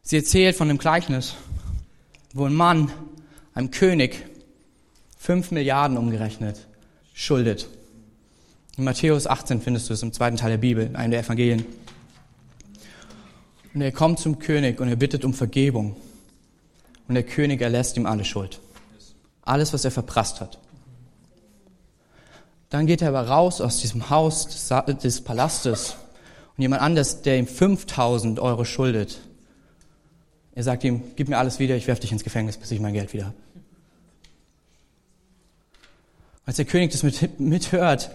[0.02, 1.36] Sie erzählt von einem Gleichnis,
[2.34, 2.92] wo ein Mann
[3.54, 4.26] einem König
[5.18, 6.68] fünf Milliarden umgerechnet
[7.14, 7.68] schuldet.
[8.78, 11.66] In Matthäus 18 findest du es im zweiten Teil der Bibel, in einem der Evangelien.
[13.74, 15.96] Und er kommt zum König und er bittet um Vergebung.
[17.08, 18.60] Und der König erlässt ihm alle Schuld.
[19.44, 20.58] Alles, was er verprasst hat.
[22.72, 25.98] Dann geht er aber raus aus diesem Haus des, des Palastes
[26.56, 29.20] und jemand anders, der ihm 5000 Euro schuldet,
[30.54, 32.94] er sagt ihm, gib mir alles wieder, ich werfe dich ins Gefängnis, bis ich mein
[32.94, 33.36] Geld wieder habe.
[36.46, 38.12] Als der König das mit, mithört,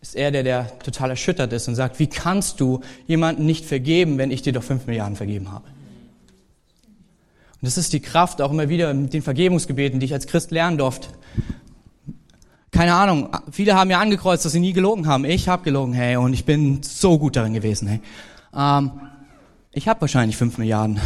[0.00, 4.18] ist er der, der total erschüttert ist und sagt, wie kannst du jemanden nicht vergeben,
[4.18, 5.66] wenn ich dir doch fünf Milliarden vergeben habe?
[5.66, 10.50] Und das ist die Kraft auch immer wieder mit den Vergebungsgebeten, die ich als Christ
[10.50, 11.08] lernen durfte
[12.70, 15.24] keine Ahnung, viele haben ja angekreuzt, dass sie nie gelogen haben.
[15.24, 18.00] Ich habe gelogen, hey, und ich bin so gut darin gewesen, hey.
[18.54, 18.92] Ähm,
[19.72, 21.00] ich habe wahrscheinlich fünf Milliarden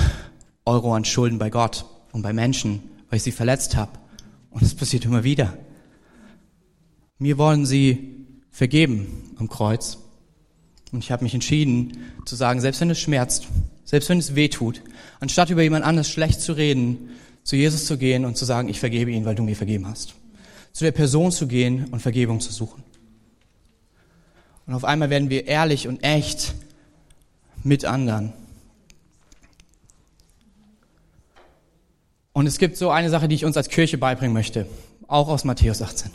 [0.67, 3.93] Euro an Schulden bei Gott und bei Menschen, weil ich sie verletzt habe.
[4.51, 5.55] Und es passiert immer wieder.
[7.19, 9.99] Mir wollen sie vergeben am Kreuz.
[10.93, 13.49] Und ich habe mich entschieden zu sagen, selbst wenn es schmerzt,
[13.85, 14.83] selbst wenn es weh tut,
[15.19, 17.11] anstatt über jemand anders schlecht zu reden,
[17.43, 20.15] zu Jesus zu gehen und zu sagen, ich vergebe ihn, weil du mir vergeben hast
[20.75, 22.83] zu der Person zu gehen und Vergebung zu suchen.
[24.67, 26.55] Und auf einmal werden wir ehrlich und echt
[27.63, 28.33] mit anderen.
[32.33, 34.67] Und es gibt so eine Sache, die ich uns als Kirche beibringen möchte,
[35.07, 36.11] auch aus Matthäus 18.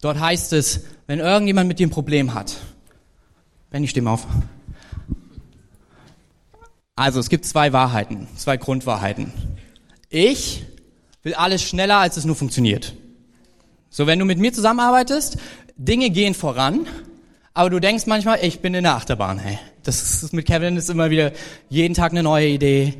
[0.00, 2.56] Dort heißt es, wenn irgendjemand mit dir ein Problem hat,
[3.70, 4.26] Benny, stimme auf.
[6.96, 9.32] Also es gibt zwei Wahrheiten, zwei Grundwahrheiten.
[10.08, 10.64] Ich
[11.22, 12.94] will alles schneller, als es nur funktioniert.
[13.96, 15.36] So, wenn du mit mir zusammenarbeitest,
[15.76, 16.88] Dinge gehen voran,
[17.52, 19.60] aber du denkst manchmal, ich bin in der Achterbahn, hey.
[19.84, 21.30] Das ist mit Kevin ist immer wieder
[21.68, 22.94] jeden Tag eine neue Idee,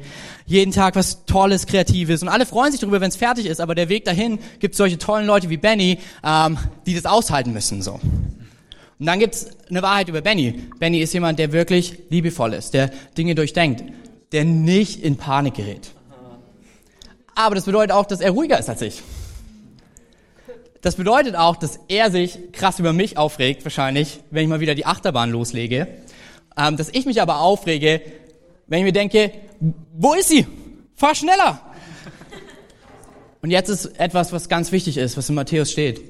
[0.46, 3.74] jeden Tag was Tolles, Kreatives und alle freuen sich darüber, wenn es fertig ist, aber
[3.74, 7.94] der Weg dahin gibt solche tollen Leute wie Benny, ähm, die das aushalten müssen, so.
[7.94, 10.62] Und dann gibt's eine Wahrheit über Benny.
[10.78, 13.82] Benny ist jemand, der wirklich liebevoll ist, der Dinge durchdenkt,
[14.30, 15.90] der nicht in Panik gerät.
[17.34, 19.02] Aber das bedeutet auch, dass er ruhiger ist als ich.
[20.84, 24.74] Das bedeutet auch, dass er sich krass über mich aufregt, wahrscheinlich, wenn ich mal wieder
[24.74, 25.88] die Achterbahn loslege.
[26.58, 28.02] Ähm, dass ich mich aber aufrege,
[28.66, 29.32] wenn ich mir denke,
[29.94, 30.46] wo ist sie?
[30.94, 31.58] Fahr schneller!
[33.40, 36.02] Und jetzt ist etwas, was ganz wichtig ist, was in Matthäus steht.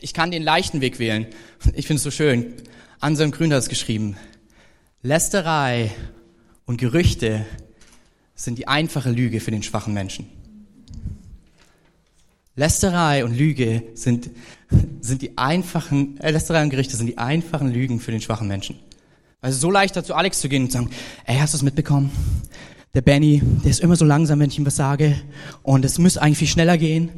[0.00, 1.26] Ich kann den leichten Weg wählen.
[1.74, 2.54] Ich finde es so schön.
[2.98, 4.16] Anselm Grün hat es geschrieben.
[5.02, 5.90] Lästerei
[6.64, 7.44] und Gerüchte
[8.34, 10.30] sind die einfache Lüge für den schwachen Menschen.
[12.56, 14.30] Lästerei und Lüge sind,
[15.00, 18.78] sind die einfachen, äh, Lästerei und Gerichte sind die einfachen Lügen für den schwachen Menschen.
[19.40, 20.90] Also so leichter zu Alex zu gehen und zu sagen,
[21.26, 22.10] ey, hast du es mitbekommen?
[22.94, 25.16] Der Benny, der ist immer so langsam, wenn ich ihm was sage.
[25.62, 27.10] Und es müsste eigentlich viel schneller gehen.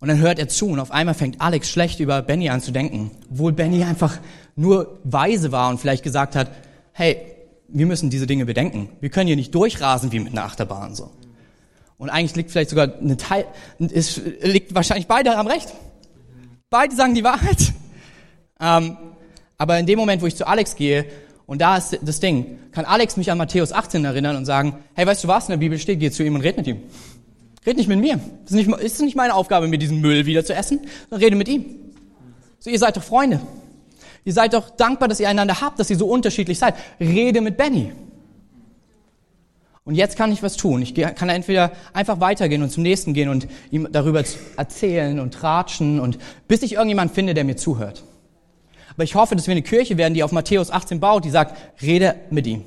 [0.00, 2.72] Und dann hört er zu und auf einmal fängt Alex schlecht über Benny an zu
[2.72, 3.12] denken.
[3.30, 4.18] Obwohl Benny einfach
[4.56, 6.50] nur weise war und vielleicht gesagt hat,
[6.92, 7.18] hey,
[7.68, 8.88] wir müssen diese Dinge bedenken.
[9.00, 11.10] Wir können hier nicht durchrasen wie mit einer Achterbahn so.
[12.02, 13.46] Und eigentlich liegt vielleicht sogar eine Teil,
[13.78, 15.72] es liegt wahrscheinlich beide am Recht.
[16.68, 17.72] Beide sagen die Wahrheit.
[18.58, 18.96] Ähm,
[19.56, 21.06] aber in dem Moment, wo ich zu Alex gehe,
[21.46, 25.06] und da ist das Ding, kann Alex mich an Matthäus 18 erinnern und sagen, hey,
[25.06, 26.80] weißt du was, in der Bibel steht, geh zu ihm und red mit ihm.
[27.64, 28.18] Red nicht mit mir.
[28.42, 31.36] Das ist nicht, ist nicht meine Aufgabe, mir diesen Müll wieder zu essen, sondern rede
[31.36, 31.66] mit ihm.
[32.58, 33.40] So, ihr seid doch Freunde.
[34.24, 36.74] Ihr seid doch dankbar, dass ihr einander habt, dass ihr so unterschiedlich seid.
[36.98, 37.92] Rede mit Benny.
[39.84, 40.80] Und jetzt kann ich was tun.
[40.80, 44.22] Ich kann entweder einfach weitergehen und zum nächsten gehen und ihm darüber
[44.56, 48.04] erzählen und tratschen und bis ich irgendjemand finde, der mir zuhört.
[48.94, 51.82] Aber ich hoffe, dass wir eine Kirche werden, die auf Matthäus 18 baut, die sagt,
[51.82, 52.64] rede mit ihm.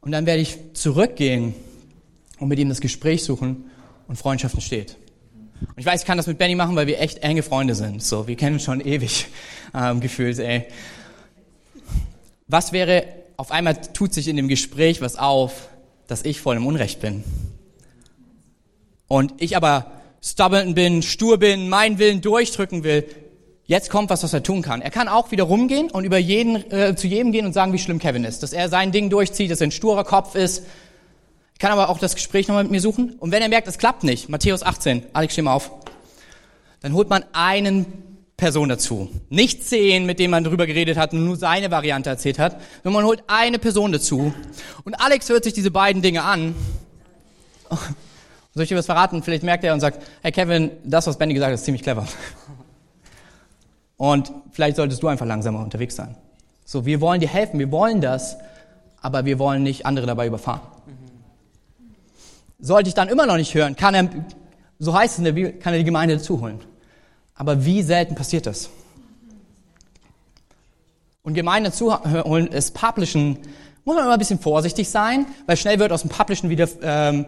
[0.00, 1.54] Und dann werde ich zurückgehen
[2.38, 3.70] und mit ihm das Gespräch suchen
[4.08, 4.96] und Freundschaft entsteht.
[5.60, 8.02] Und ich weiß, ich kann das mit Benny machen, weil wir echt enge Freunde sind.
[8.02, 9.26] So, wir kennen uns schon ewig
[9.74, 10.66] ähm, gefühlt, ey.
[12.46, 13.04] Was wäre,
[13.40, 15.70] auf einmal tut sich in dem Gespräch was auf,
[16.06, 17.24] dass ich voll im Unrecht bin.
[19.08, 23.06] Und ich aber stubborn bin, stur bin, meinen Willen durchdrücken will.
[23.64, 24.82] Jetzt kommt was, was er tun kann.
[24.82, 27.78] Er kann auch wieder rumgehen und über jeden, äh, zu jedem gehen und sagen, wie
[27.78, 28.42] schlimm Kevin ist.
[28.42, 30.66] Dass er sein Ding durchzieht, dass er ein sturer Kopf ist,
[31.58, 33.16] kann aber auch das Gespräch nochmal mit mir suchen.
[33.20, 35.70] Und wenn er merkt, es klappt nicht, Matthäus 18, Alex, steh mal auf,
[36.82, 38.09] dann holt man einen
[38.40, 39.10] Person dazu.
[39.28, 43.02] Nicht zehn, mit denen man drüber geredet hat und nur seine Variante erzählt hat, sondern
[43.02, 44.32] man holt eine Person dazu.
[44.84, 46.54] Und Alex hört sich diese beiden Dinge an.
[48.54, 49.22] Soll ich dir was verraten?
[49.22, 52.06] Vielleicht merkt er und sagt, hey Kevin, das, was Benny gesagt hat, ist ziemlich clever.
[53.98, 56.16] Und vielleicht solltest du einfach langsamer unterwegs sein.
[56.64, 58.38] So, wir wollen dir helfen, wir wollen das,
[59.02, 60.62] aber wir wollen nicht andere dabei überfahren.
[62.58, 64.08] Sollte ich dann immer noch nicht hören, kann er,
[64.78, 66.69] so heißt es in der Bibel, kann er die Gemeinde dazuholen.
[67.40, 68.68] Aber wie selten passiert das?
[71.22, 73.38] Und Gemeinde dazuholen ist Publishen,
[73.82, 77.24] muss man immer ein bisschen vorsichtig sein, weil schnell wird aus dem Publishen wieder ähm,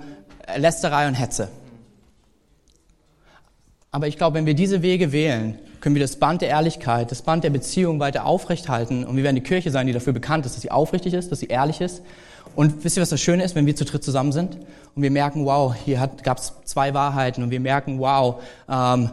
[0.55, 1.49] Lästerei und Hetze.
[3.91, 7.23] Aber ich glaube, wenn wir diese Wege wählen, können wir das Band der Ehrlichkeit, das
[7.23, 10.57] Band der Beziehung weiter aufrechthalten und wir werden die Kirche sein, die dafür bekannt ist,
[10.57, 12.03] dass sie aufrichtig ist, dass sie ehrlich ist
[12.55, 14.59] und wisst ihr, was das Schöne ist, wenn wir zu dritt zusammen sind
[14.95, 19.11] und wir merken, wow, hier gab es zwei Wahrheiten und wir merken, wow, ähm,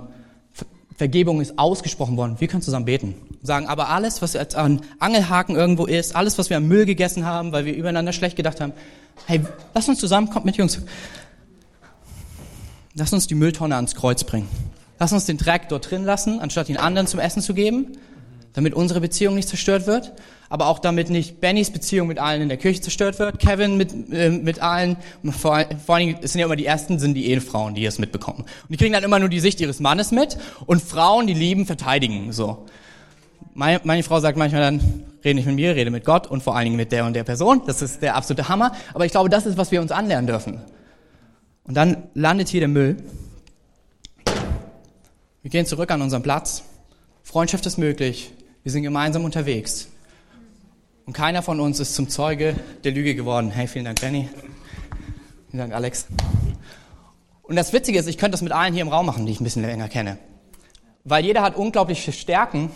[0.99, 2.35] Vergebung ist ausgesprochen worden.
[2.39, 3.15] Wir können zusammen beten.
[3.41, 7.25] Sagen, aber alles, was jetzt an Angelhaken irgendwo ist, alles, was wir am Müll gegessen
[7.25, 8.73] haben, weil wir übereinander schlecht gedacht haben,
[9.25, 9.39] hey,
[9.73, 10.81] lass uns zusammen, kommt mit Jungs.
[12.95, 14.49] Lass uns die Mülltonne ans Kreuz bringen.
[14.99, 17.97] Lass uns den Dreck dort drin lassen, anstatt ihn anderen zum Essen zu geben
[18.53, 20.13] damit unsere Beziehung nicht zerstört wird,
[20.49, 24.11] aber auch damit nicht Bennys Beziehung mit allen in der Kirche zerstört wird, Kevin mit,
[24.11, 24.97] äh, mit allen,
[25.31, 28.39] vor, vor allen Dingen, sind ja immer die ersten, sind die Ehefrauen, die es mitbekommen.
[28.39, 31.65] Und die kriegen dann immer nur die Sicht ihres Mannes mit und Frauen, die lieben,
[31.65, 32.65] verteidigen, so.
[33.53, 36.55] Meine, meine Frau sagt manchmal dann, rede nicht mit mir, rede mit Gott und vor
[36.55, 37.61] allen Dingen mit der und der Person.
[37.65, 38.71] Das ist der absolute Hammer.
[38.93, 40.61] Aber ich glaube, das ist, was wir uns anlernen dürfen.
[41.63, 42.97] Und dann landet hier der Müll.
[45.41, 46.63] Wir gehen zurück an unseren Platz.
[47.23, 48.31] Freundschaft ist möglich.
[48.69, 49.87] Wir sind gemeinsam unterwegs.
[51.07, 52.53] Und keiner von uns ist zum Zeuge
[52.83, 53.49] der Lüge geworden.
[53.49, 54.29] Hey, vielen Dank, Benny.
[55.49, 56.05] Vielen Dank, Alex.
[57.41, 59.41] Und das Witzige ist, ich könnte das mit allen hier im Raum machen, die ich
[59.41, 60.19] ein bisschen länger kenne.
[61.03, 62.69] Weil jeder hat unglaubliche Stärken.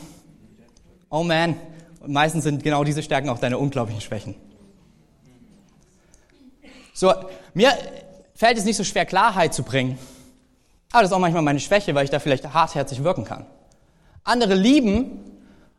[1.12, 1.58] Oh man.
[2.00, 4.34] Und meistens sind genau diese Stärken auch deine unglaublichen Schwächen.
[6.96, 7.14] So,
[7.54, 7.72] mir
[8.34, 10.00] fällt es nicht so schwer, Klarheit zu bringen.
[10.92, 13.46] Aber das ist auch manchmal meine Schwäche, weil ich da vielleicht hartherzig wirken kann.
[14.24, 15.33] Andere lieben,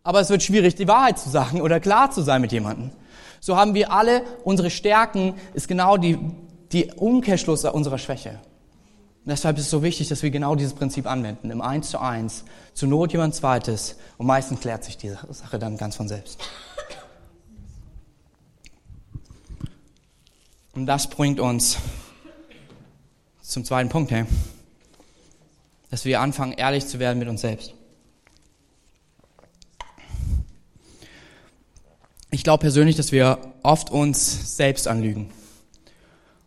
[0.05, 2.93] aber es wird schwierig, die Wahrheit zu sagen oder klar zu sein mit jemandem.
[3.41, 6.19] So haben wir alle, unsere Stärken ist genau die,
[6.73, 8.39] die Umkehrschluss unserer Schwäche.
[9.25, 11.99] Und deshalb ist es so wichtig, dass wir genau dieses Prinzip anwenden, im Eins zu
[11.99, 16.39] Eins, zur Not jemand Zweites und meistens klärt sich die Sache dann ganz von selbst.
[20.75, 21.79] Und das bringt uns
[23.41, 24.27] zum zweiten Punkt, hey,
[25.91, 27.73] dass wir anfangen, ehrlich zu werden mit uns selbst.
[32.35, 35.31] Ich glaube persönlich, dass wir oft uns selbst anlügen.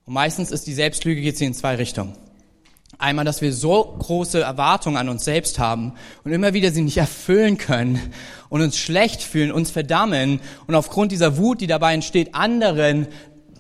[0.06, 2.14] Und meistens ist die Selbstlüge geht sie in zwei Richtungen.
[2.98, 5.94] Einmal, dass wir so große Erwartungen an uns selbst haben
[6.26, 8.02] und immer wieder sie nicht erfüllen können
[8.50, 13.08] und uns schlecht fühlen, uns verdammen und aufgrund dieser Wut, die dabei entsteht, anderen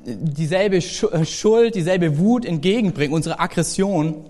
[0.05, 4.25] dieselbe äh, Schuld, dieselbe Wut entgegenbringen, unsere Aggression.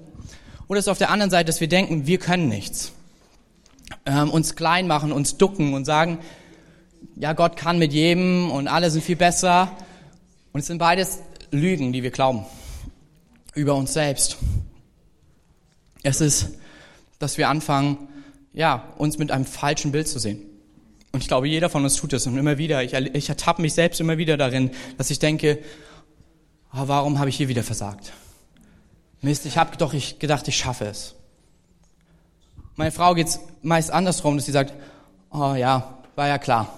[0.68, 2.92] Oder ist auf der anderen Seite, dass wir denken, wir können nichts.
[4.06, 6.20] Ähm, uns klein machen, uns ducken und sagen,
[7.15, 9.72] ja, Gott kann mit jedem und alle sind viel besser.
[10.54, 11.20] Und es sind beides
[11.52, 12.46] Lügen, die wir glauben
[13.54, 14.38] über uns selbst.
[16.04, 16.50] Es ist,
[17.20, 18.08] dass wir anfangen,
[18.54, 20.41] ja, uns mit einem falschen Bild zu sehen.
[21.12, 22.84] Und ich glaube, jeder von uns tut das und immer wieder.
[22.84, 25.60] Ich, ich ertappe mich selbst immer wieder darin, dass ich denke,
[26.74, 28.13] oh, warum habe ich hier wieder versagt?
[29.22, 31.15] Mist, ich habe doch ich gedacht, ich schaffe es.
[32.76, 34.74] Meine Frau geht's meist andersrum, dass sie sagt,
[35.32, 36.72] oh ja, war ja klar,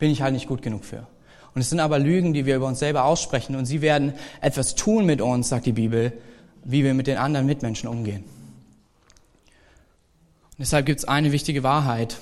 [0.00, 1.06] bin ich halt nicht gut genug für.
[1.54, 4.74] Und es sind aber Lügen, die wir über uns selber aussprechen und sie werden etwas
[4.74, 6.12] tun mit uns, sagt die Bibel,
[6.64, 8.24] wie wir mit den anderen Mitmenschen umgehen.
[9.44, 12.16] Und deshalb gibt es eine wichtige Wahrheit,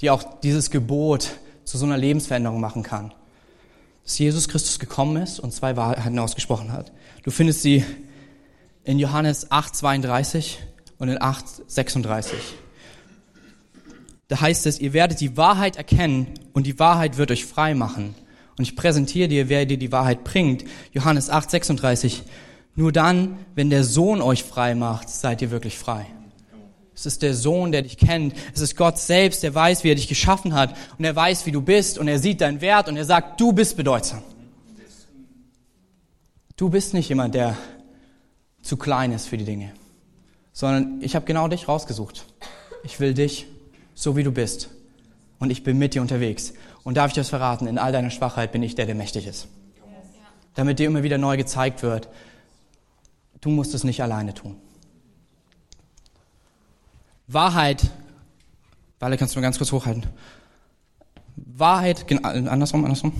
[0.00, 1.30] die auch dieses Gebot
[1.64, 3.12] zu so einer Lebensveränderung machen kann.
[4.04, 6.90] Dass Jesus Christus gekommen ist und zwei Wahrheiten ausgesprochen hat.
[7.22, 7.84] Du findest sie
[8.84, 10.58] in Johannes 8, 32
[10.98, 12.38] und in 8, 36.
[14.30, 18.14] Da heißt es, ihr werdet die Wahrheit erkennen und die Wahrheit wird euch frei machen.
[18.56, 20.64] Und ich präsentiere dir, wer dir die Wahrheit bringt.
[20.92, 22.22] Johannes 8, 36.
[22.76, 26.06] Nur dann, wenn der Sohn euch frei macht, seid ihr wirklich frei.
[26.94, 28.34] Es ist der Sohn, der dich kennt.
[28.54, 30.76] Es ist Gott selbst, der weiß, wie er dich geschaffen hat.
[30.96, 31.98] Und er weiß, wie du bist.
[31.98, 32.88] Und er sieht deinen Wert.
[32.88, 34.22] Und er sagt, du bist bedeutsam.
[36.56, 37.56] Du bist nicht jemand, der
[38.62, 39.72] zu klein ist für die Dinge.
[40.52, 42.26] Sondern ich habe genau dich rausgesucht.
[42.84, 43.48] Ich will dich,
[44.02, 44.70] so wie du bist.
[45.38, 46.54] Und ich bin mit dir unterwegs.
[46.84, 49.48] Und darf ich das verraten, in all deiner Schwachheit bin ich der, der mächtig ist.
[50.54, 52.08] Damit dir immer wieder neu gezeigt wird,
[53.40, 54.56] du musst es nicht alleine tun.
[57.26, 57.90] Wahrheit,
[58.98, 60.06] Wale, kannst du nur ganz kurz hochhalten.
[61.36, 63.12] Wahrheit, andersrum, andersrum.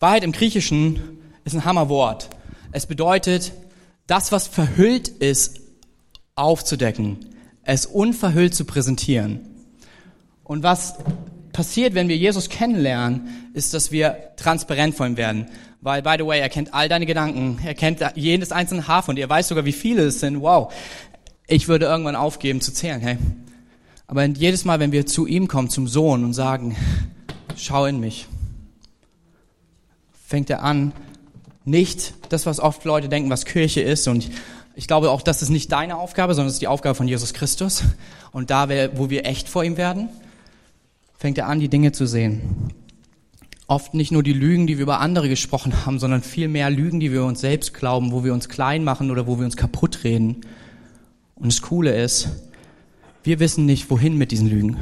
[0.00, 2.30] Wahrheit im Griechischen ist ein Hammerwort.
[2.72, 3.52] Es bedeutet,
[4.06, 5.60] das, was verhüllt ist,
[6.34, 7.18] aufzudecken,
[7.72, 9.40] es unverhüllt zu präsentieren.
[10.44, 10.94] Und was
[11.52, 15.46] passiert, wenn wir Jesus kennenlernen, ist, dass wir transparent von ihm werden.
[15.80, 19.16] Weil, by the way, er kennt all deine Gedanken, er kennt jedes einzelne Haar von
[19.16, 20.40] dir, er weiß sogar, wie viele es sind.
[20.42, 20.72] Wow.
[21.46, 23.18] Ich würde irgendwann aufgeben zu zählen, hey.
[24.06, 26.76] Aber jedes Mal, wenn wir zu ihm kommen, zum Sohn und sagen,
[27.56, 28.26] schau in mich,
[30.26, 30.92] fängt er an,
[31.64, 34.08] nicht das, was oft Leute denken, was Kirche ist.
[34.08, 34.28] Und
[34.80, 37.34] ich glaube auch, das ist nicht deine Aufgabe, sondern es ist die Aufgabe von Jesus
[37.34, 37.84] Christus.
[38.32, 40.08] Und da, wo wir echt vor ihm werden,
[41.18, 42.70] fängt er an, die Dinge zu sehen.
[43.66, 46.98] Oft nicht nur die Lügen, die wir über andere gesprochen haben, sondern viel mehr Lügen,
[46.98, 50.02] die wir uns selbst glauben, wo wir uns klein machen oder wo wir uns kaputt
[50.02, 50.46] reden.
[51.34, 52.30] Und das Coole ist,
[53.22, 54.78] wir wissen nicht, wohin mit diesen Lügen.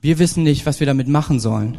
[0.00, 1.76] Wir wissen nicht, was wir damit machen sollen.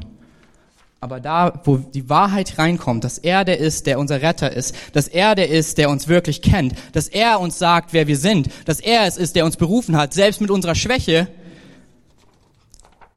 [1.04, 5.10] Aber da, wo die Wahrheit reinkommt, dass er der ist, der unser Retter ist, dass
[5.10, 8.80] er der ist, der uns wirklich kennt, dass er uns sagt, wer wir sind, dass
[8.80, 11.28] er es ist, der uns berufen hat, selbst mit unserer Schwäche,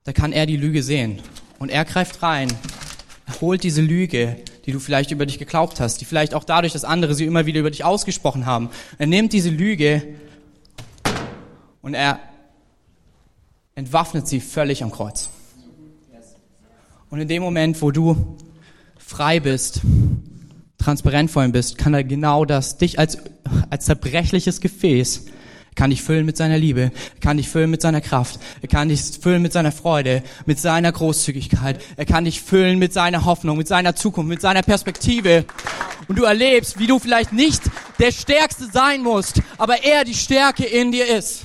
[0.02, 1.22] da kann er die Lüge sehen.
[1.60, 2.52] Und er greift rein,
[3.40, 6.82] holt diese Lüge, die du vielleicht über dich geglaubt hast, die vielleicht auch dadurch, dass
[6.82, 8.70] andere sie immer wieder über dich ausgesprochen haben.
[8.98, 10.02] Er nimmt diese Lüge
[11.82, 12.18] und er
[13.76, 15.30] entwaffnet sie völlig am Kreuz.
[17.10, 18.36] Und in dem Moment, wo du
[18.98, 19.80] frei bist,
[20.78, 23.18] transparent vor ihm bist, kann er genau das, dich als,
[23.70, 25.26] als zerbrechliches Gefäß
[25.76, 26.90] kann dich füllen mit seiner Liebe,
[27.20, 30.90] kann dich füllen mit seiner Kraft, er kann dich füllen mit seiner Freude, mit seiner
[30.90, 35.44] Großzügigkeit, er kann dich füllen mit seiner Hoffnung, mit seiner Zukunft, mit seiner Perspektive.
[36.08, 37.62] Und du erlebst, wie du vielleicht nicht
[37.98, 41.42] der Stärkste sein musst, aber er die Stärke in dir ist.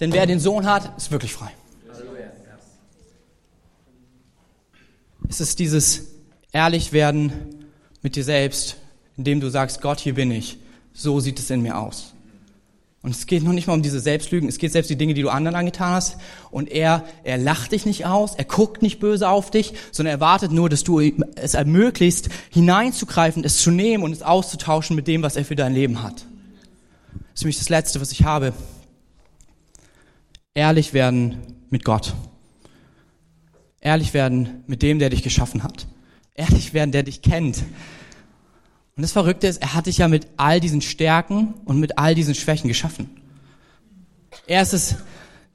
[0.00, 1.50] Denn wer den Sohn hat, ist wirklich frei.
[5.34, 6.02] Es ist dieses
[6.52, 7.32] Ehrlichwerden
[8.02, 8.76] mit dir selbst,
[9.16, 10.58] indem du sagst, Gott, hier bin ich.
[10.92, 12.14] So sieht es in mir aus.
[13.02, 15.22] Und es geht noch nicht mal um diese Selbstlügen, es geht selbst die Dinge, die
[15.22, 16.18] du anderen angetan hast.
[16.52, 20.20] Und er, er lacht dich nicht aus, er guckt nicht böse auf dich, sondern er
[20.20, 25.22] wartet nur, dass du es ermöglicht, hineinzugreifen, es zu nehmen und es auszutauschen mit dem,
[25.22, 26.14] was er für dein Leben hat.
[26.14, 28.52] Das ist nämlich das Letzte, was ich habe.
[30.54, 31.38] Ehrlich werden
[31.70, 32.14] mit Gott.
[33.84, 35.86] Ehrlich werden mit dem, der dich geschaffen hat.
[36.34, 37.58] Ehrlich werden, der dich kennt.
[38.96, 42.14] Und das Verrückte ist, er hat dich ja mit all diesen Stärken und mit all
[42.14, 43.10] diesen Schwächen geschaffen.
[44.46, 44.96] Er ist es,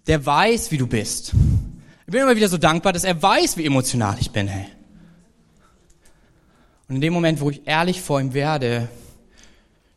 [0.05, 1.33] der weiß, wie du bist.
[2.05, 4.67] Ich bin immer wieder so dankbar, dass er weiß, wie emotional ich bin, hey.
[6.87, 8.89] Und in dem Moment, wo ich ehrlich vor ihm werde,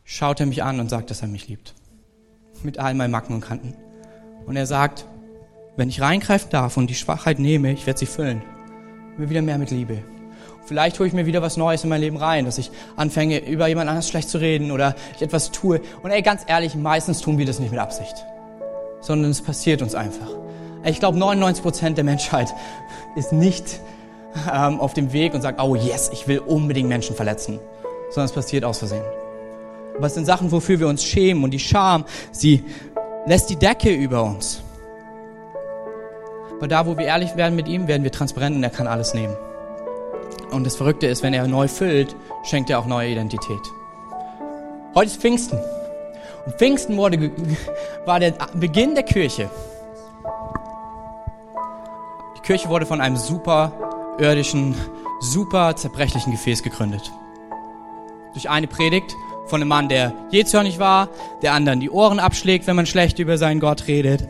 [0.05, 1.74] schaut er mich an und sagt, dass er mich liebt.
[2.62, 3.74] Mit all meinen Macken und Kanten.
[4.47, 5.05] Und er sagt,
[5.77, 8.43] wenn ich reingreifen darf und die Schwachheit nehme, ich werde sie füllen.
[9.16, 10.03] Mir wieder mehr mit Liebe.
[10.64, 13.66] Vielleicht hole ich mir wieder was Neues in mein Leben rein, dass ich anfange, über
[13.66, 15.81] jemand anders schlecht zu reden oder ich etwas tue.
[16.03, 18.14] Und ey, ganz ehrlich, meistens tun wir das nicht mit Absicht,
[19.01, 20.29] sondern es passiert uns einfach.
[20.85, 22.55] Ich glaube, 99 Prozent der Menschheit
[23.16, 23.81] ist nicht
[24.53, 27.59] ähm, auf dem Weg und sagt, oh yes, ich will unbedingt Menschen verletzen,
[28.11, 29.05] sondern es passiert aus Versehen.
[29.97, 32.64] Aber es sind Sachen, wofür wir uns schämen und die Scham, sie
[33.27, 34.62] lässt die Decke über uns.
[36.63, 39.15] Aber da, wo wir ehrlich werden mit ihm, werden wir transparent und er kann alles
[39.15, 39.37] nehmen.
[40.53, 43.59] Und das Verrückte ist, wenn er neu füllt, schenkt er auch neue Identität.
[44.95, 45.59] Heute ist Pfingsten.
[46.47, 47.33] Und Pfingsten wurde,
[48.07, 49.51] war der Beginn der Kirche.
[52.37, 53.73] Die Kirche wurde von einem super
[54.21, 54.77] irdischen,
[55.19, 57.11] super zerbrechlichen Gefäß gegründet.
[58.35, 61.09] Durch eine Predigt von einem Mann, der jähzornig war,
[61.43, 64.29] der anderen die Ohren abschlägt, wenn man schlecht über seinen Gott redet,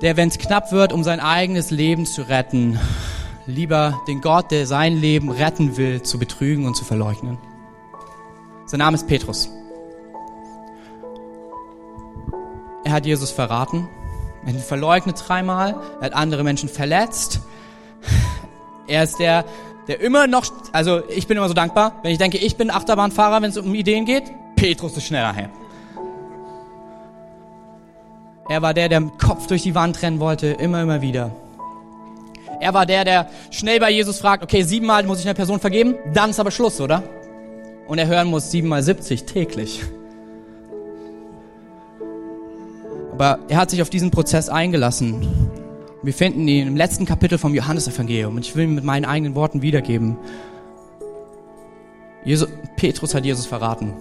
[0.00, 2.78] der, wenn es knapp wird, um sein eigenes Leben zu retten,
[3.46, 7.38] lieber den Gott, der sein Leben retten will, zu betrügen und zu verleugnen.
[8.66, 9.50] Sein Name ist Petrus.
[12.84, 13.88] Er hat Jesus verraten,
[14.42, 17.40] er hat ihn verleugnet dreimal, er hat andere Menschen verletzt.
[18.86, 19.44] Er ist der,
[19.86, 23.42] der immer noch, also ich bin immer so dankbar, wenn ich denke, ich bin Achterbahnfahrer,
[23.42, 24.24] wenn es um Ideen geht,
[24.56, 25.50] Petrus ist schneller her.
[28.50, 31.30] Er war der, der mit Kopf durch die Wand rennen wollte, immer, immer wieder.
[32.58, 35.94] Er war der, der schnell bei Jesus fragt, okay, siebenmal muss ich einer Person vergeben,
[36.12, 37.04] dann ist aber Schluss, oder?
[37.86, 39.84] Und er hören muss siebenmal siebzig täglich.
[43.12, 45.28] Aber er hat sich auf diesen Prozess eingelassen.
[46.02, 49.36] Wir finden ihn im letzten Kapitel vom Johannesevangelium und ich will ihn mit meinen eigenen
[49.36, 50.16] Worten wiedergeben.
[52.24, 53.92] Jesus, Petrus hat Jesus verraten.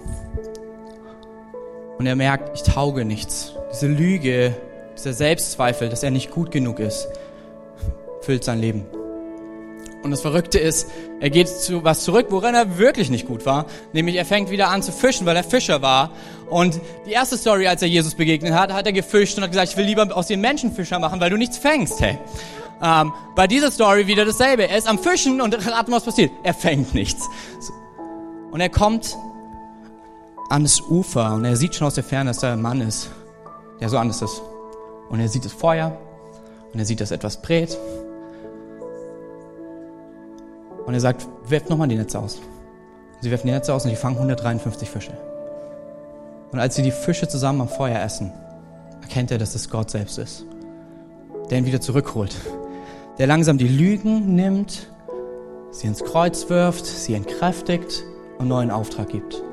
[2.00, 3.54] Und er merkt, ich tauge nichts.
[3.72, 4.56] Diese Lüge,
[4.98, 7.08] dieser Selbstzweifel, dass er nicht gut genug ist,
[8.22, 8.86] füllt sein Leben.
[10.02, 10.88] Und das Verrückte ist,
[11.20, 13.66] er geht zu was zurück, worin er wirklich nicht gut war.
[13.92, 16.12] Nämlich er fängt wieder an zu fischen, weil er Fischer war.
[16.50, 19.72] Und die erste Story, als er Jesus begegnet hat, hat er gefischt und hat gesagt,
[19.72, 22.18] ich will lieber aus den Menschen Fischer machen, weil du nichts fängst, hey.
[22.82, 24.70] Ähm, bei dieser Story wieder dasselbe.
[24.70, 26.32] Er ist am Fischen und raten, was passiert.
[26.44, 27.28] Er fängt nichts.
[28.52, 29.18] Und er kommt
[30.50, 33.12] ans Ufer und er sieht schon aus der Ferne, dass da ein Mann ist,
[33.80, 34.42] der so anders ist.
[35.10, 35.98] Und er sieht das Feuer
[36.74, 37.78] und er sieht, dass etwas brät
[40.90, 42.42] und er sagt, werft nochmal die Netze aus.
[43.22, 45.12] sie werfen die Netze aus und die fangen 153 Fische.
[46.52, 48.32] Und als sie die Fische zusammen am Feuer essen,
[49.04, 50.46] erkennt er, dass es Gott selbst ist,
[51.52, 52.36] der ihn wieder zurückholt,
[53.20, 54.90] der langsam die Lügen nimmt,
[55.70, 58.04] sie ins Kreuz wirft, sie entkräftigt
[58.40, 59.44] und neuen Auftrag gibt.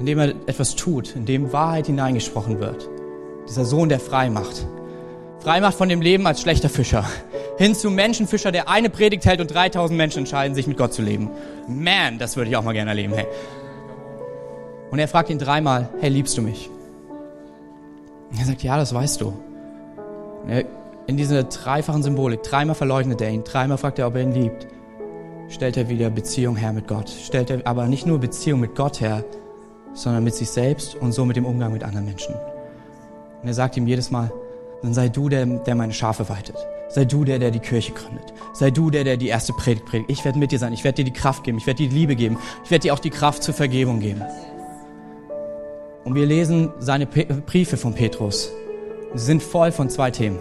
[0.00, 2.88] Indem er etwas tut, indem Wahrheit hineingesprochen wird.
[3.48, 4.66] Dieser Sohn, der frei macht.
[5.38, 7.04] Frei macht von dem Leben als schlechter Fischer
[7.60, 11.02] hin zum Menschenfischer, der eine Predigt hält und 3000 Menschen entscheiden, sich mit Gott zu
[11.02, 11.30] leben.
[11.68, 13.26] Man, das würde ich auch mal gerne erleben, hey.
[14.90, 16.70] Und er fragt ihn dreimal, hey, liebst du mich?
[18.30, 19.34] Und er sagt, ja, das weißt du.
[20.48, 20.64] Er,
[21.06, 24.66] in dieser dreifachen Symbolik, dreimal verleugnet er ihn, dreimal fragt er, ob er ihn liebt,
[25.50, 27.10] stellt er wieder Beziehung her mit Gott.
[27.10, 29.22] Stellt er aber nicht nur Beziehung mit Gott her,
[29.94, 32.34] sondern mit sich selbst und so mit dem Umgang mit anderen Menschen.
[33.42, 34.30] Und er sagt ihm jedes Mal,
[34.82, 36.56] dann sei du der, der meine Schafe weitet.
[36.88, 38.32] Sei du der, der die Kirche gründet.
[38.52, 40.10] Sei du der, der die erste Predigt predigt.
[40.10, 40.72] Ich werde mit dir sein.
[40.72, 41.58] Ich werde dir die Kraft geben.
[41.58, 42.38] Ich werde dir die Liebe geben.
[42.64, 44.22] Ich werde dir auch die Kraft zur Vergebung geben.
[46.04, 48.50] Und wir lesen seine Briefe von Petrus.
[49.14, 50.38] Sie sind voll von zwei Themen.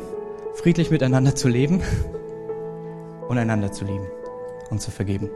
[0.56, 1.82] Friedlich miteinander zu leben
[3.28, 4.08] und einander zu lieben
[4.72, 5.30] und zu vergeben.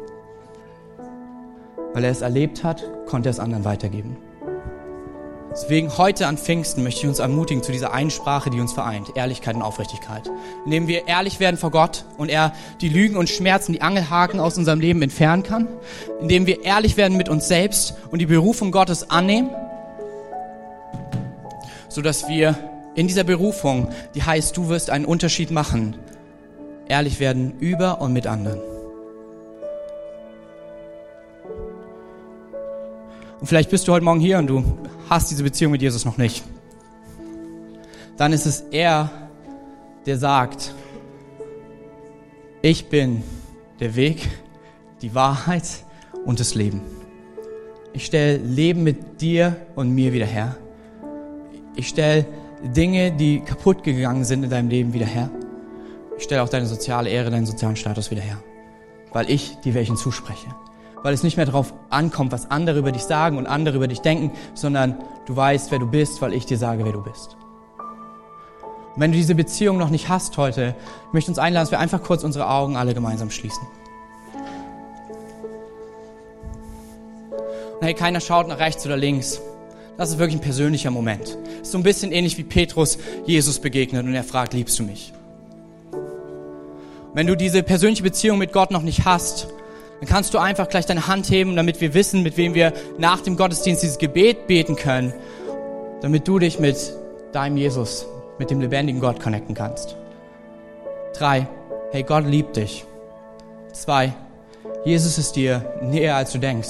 [1.94, 4.18] Weil er es erlebt hat, konnte er es anderen weitergeben.
[5.54, 9.56] Deswegen heute an Pfingsten möchte ich uns ermutigen zu dieser Einsprache, die uns vereint, Ehrlichkeit
[9.56, 10.32] und Aufrichtigkeit.
[10.66, 14.58] Indem wir ehrlich werden vor Gott und er die Lügen und Schmerzen, die Angelhaken aus
[14.58, 15.68] unserem Leben entfernen kann.
[16.20, 19.52] Indem wir ehrlich werden mit uns selbst und die Berufung Gottes annehmen.
[21.88, 22.58] Sodass wir
[22.96, 25.96] in dieser Berufung, die heißt, du wirst einen Unterschied machen,
[26.88, 28.73] ehrlich werden über und mit anderen.
[33.44, 34.64] Und vielleicht bist du heute Morgen hier und du
[35.10, 36.46] hast diese Beziehung mit Jesus noch nicht.
[38.16, 39.12] Dann ist es er,
[40.06, 40.74] der sagt,
[42.62, 43.22] ich bin
[43.82, 44.30] der Weg,
[45.02, 45.84] die Wahrheit
[46.24, 46.80] und das Leben.
[47.92, 50.56] Ich stelle Leben mit dir und mir wieder her.
[51.76, 52.26] Ich stelle
[52.64, 55.30] Dinge, die kaputt gegangen sind in deinem Leben wieder her.
[56.18, 58.42] Ich stelle auch deine soziale Ehre, deinen sozialen Status wieder her,
[59.12, 60.48] weil ich dir welchen zuspreche
[61.04, 64.00] weil es nicht mehr darauf ankommt, was andere über dich sagen und andere über dich
[64.00, 64.96] denken, sondern
[65.26, 67.38] du weißt, wer du bist, weil ich dir sage, wer du bist.
[68.96, 70.76] Und wenn du diese Beziehung noch nicht hast heute,
[71.08, 73.68] ich möchte uns einladen, dass wir einfach kurz unsere Augen alle gemeinsam schließen.
[77.80, 79.42] Und hey, keiner schaut nach rechts oder links.
[79.98, 81.38] Das ist wirklich ein persönlicher Moment.
[81.62, 85.12] ist so ein bisschen ähnlich wie Petrus Jesus begegnet und er fragt, liebst du mich?
[87.14, 89.48] Wenn du diese persönliche Beziehung mit Gott noch nicht hast,
[90.00, 93.22] dann kannst du einfach gleich deine Hand heben, damit wir wissen, mit wem wir nach
[93.22, 95.14] dem Gottesdienst dieses Gebet beten können,
[96.02, 96.94] damit du dich mit
[97.32, 98.06] deinem Jesus,
[98.38, 99.96] mit dem lebendigen Gott connecten kannst.
[101.18, 101.48] Drei,
[101.92, 102.86] hey, Gott liebt dich.
[103.72, 104.14] Zwei,
[104.86, 106.70] Jesus ist dir näher, als du denkst.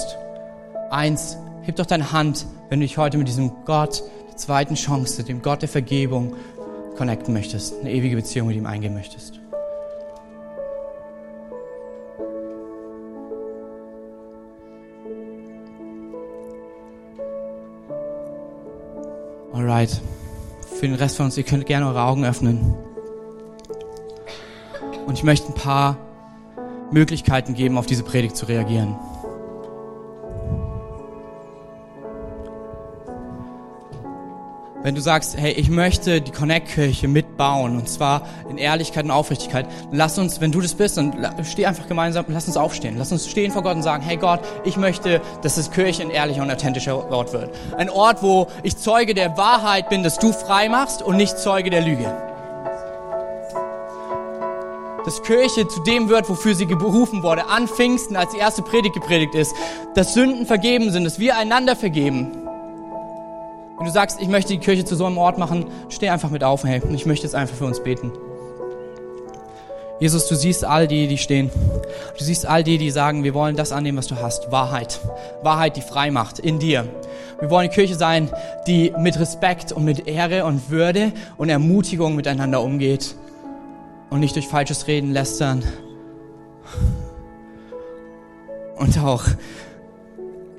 [0.92, 5.24] Eins, heb doch deine Hand, wenn du dich heute mit diesem Gott der zweiten Chance,
[5.24, 6.36] dem Gott der Vergebung,
[6.98, 9.43] connecten möchtest, eine ewige Beziehung mit ihm eingehen möchtest.
[19.54, 20.02] Alright.
[20.80, 22.74] Für den Rest von uns, ihr könnt gerne eure Augen öffnen.
[25.06, 25.98] Und ich möchte ein paar
[26.92, 28.96] Möglichkeiten geben, auf diese Predigt zu reagieren.
[34.84, 39.66] Wenn du sagst, hey, ich möchte die Connect-Kirche mitbauen, und zwar in Ehrlichkeit und Aufrichtigkeit,
[39.94, 41.14] lass uns, wenn du das bist, dann
[41.46, 42.96] steh einfach gemeinsam, lass uns aufstehen.
[42.98, 46.10] Lass uns stehen vor Gott und sagen, hey Gott, ich möchte, dass das Kirche ein
[46.10, 47.56] ehrlicher und authentischer Ort wird.
[47.78, 51.70] Ein Ort, wo ich Zeuge der Wahrheit bin, dass du frei machst und nicht Zeuge
[51.70, 52.14] der Lüge.
[55.06, 58.96] Dass Kirche zu dem wird, wofür sie berufen wurde, an Pfingsten, als die erste Predigt
[58.96, 59.56] gepredigt ist,
[59.96, 62.43] dass Sünden vergeben sind, dass wir einander vergeben
[63.84, 66.42] wenn du sagst, ich möchte die Kirche zu so einem Ort machen, steh einfach mit
[66.42, 68.14] auf, hey, und ich möchte jetzt einfach für uns beten.
[70.00, 71.52] Jesus, du siehst all die, die stehen.
[72.18, 74.54] Du siehst all die, die sagen, wir wollen das annehmen, was du hast.
[74.54, 75.02] Wahrheit.
[75.42, 76.88] Wahrheit, die frei macht in dir.
[77.42, 78.30] Wir wollen eine Kirche sein,
[78.68, 83.16] die mit Respekt und mit Ehre und Würde und Ermutigung miteinander umgeht
[84.10, 85.62] und nicht durch falsches Reden lästern.
[88.78, 89.26] Und auch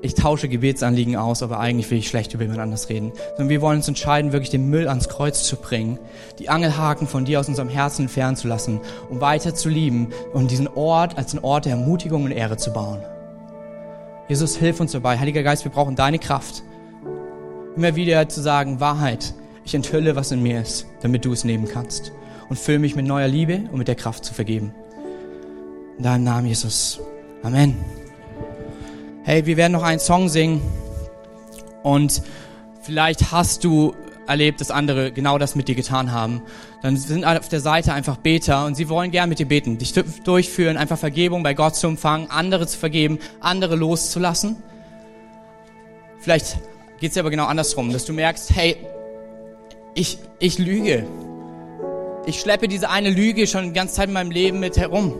[0.05, 3.11] ich tausche Gebetsanliegen aus, aber eigentlich will ich schlecht über jemand anders reden.
[3.29, 5.99] Sondern wir wollen uns entscheiden, wirklich den Müll ans Kreuz zu bringen,
[6.39, 8.79] die Angelhaken von dir aus unserem Herzen entfernen zu lassen,
[9.09, 12.71] um weiter zu lieben und diesen Ort als einen Ort der Ermutigung und Ehre zu
[12.71, 12.99] bauen.
[14.27, 15.19] Jesus, hilf uns dabei.
[15.19, 16.63] Heiliger Geist, wir brauchen deine Kraft.
[17.75, 19.33] Immer wieder zu sagen, Wahrheit,
[19.65, 22.11] ich enthülle, was in mir ist, damit du es nehmen kannst.
[22.47, 24.73] Und fülle mich mit neuer Liebe und mit der Kraft zu vergeben.
[25.97, 26.99] In deinem Namen, Jesus.
[27.43, 28.04] Amen
[29.25, 30.61] hey, wir werden noch einen Song singen
[31.81, 32.21] und
[32.83, 33.95] vielleicht hast du
[34.27, 36.43] erlebt, dass andere genau das mit dir getan haben.
[36.83, 39.93] Dann sind auf der Seite einfach Beter und sie wollen gern mit dir beten, dich
[40.23, 44.57] durchführen, einfach Vergebung bei Gott zu empfangen, andere zu vergeben, andere loszulassen.
[46.19, 46.59] Vielleicht
[46.99, 48.77] geht es aber genau andersrum, dass du merkst, hey,
[49.95, 51.07] ich, ich lüge.
[52.27, 55.15] Ich schleppe diese eine Lüge schon die ganze Zeit in meinem Leben mit herum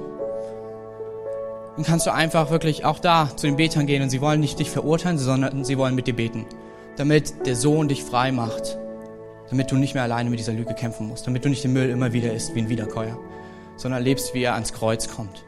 [1.76, 4.60] dann kannst du einfach wirklich auch da zu den Betern gehen und sie wollen nicht
[4.60, 6.46] dich verurteilen, sondern sie wollen mit dir beten,
[6.96, 8.78] damit der Sohn dich frei macht,
[9.50, 11.90] damit du nicht mehr alleine mit dieser Lüge kämpfen musst, damit du nicht den Müll
[11.90, 13.18] immer wieder isst wie ein Wiederkäuer,
[13.76, 15.44] sondern lebst, wie er ans Kreuz kommt.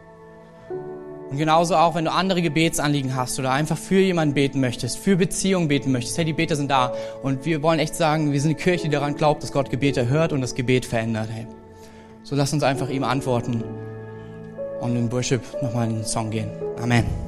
[1.29, 5.17] Und genauso auch, wenn du andere Gebetsanliegen hast oder einfach für jemanden beten möchtest, für
[5.17, 6.17] Beziehungen beten möchtest.
[6.17, 6.93] Hey, die Beter sind da.
[7.21, 10.07] Und wir wollen echt sagen, wir sind eine Kirche, die daran glaubt, dass Gott Gebete
[10.07, 11.27] hört und das Gebet verändert.
[11.29, 11.45] Hey.
[12.23, 13.61] So lass uns einfach ihm antworten
[14.81, 16.49] und in Worship nochmal in den Song gehen.
[16.81, 17.26] Amen.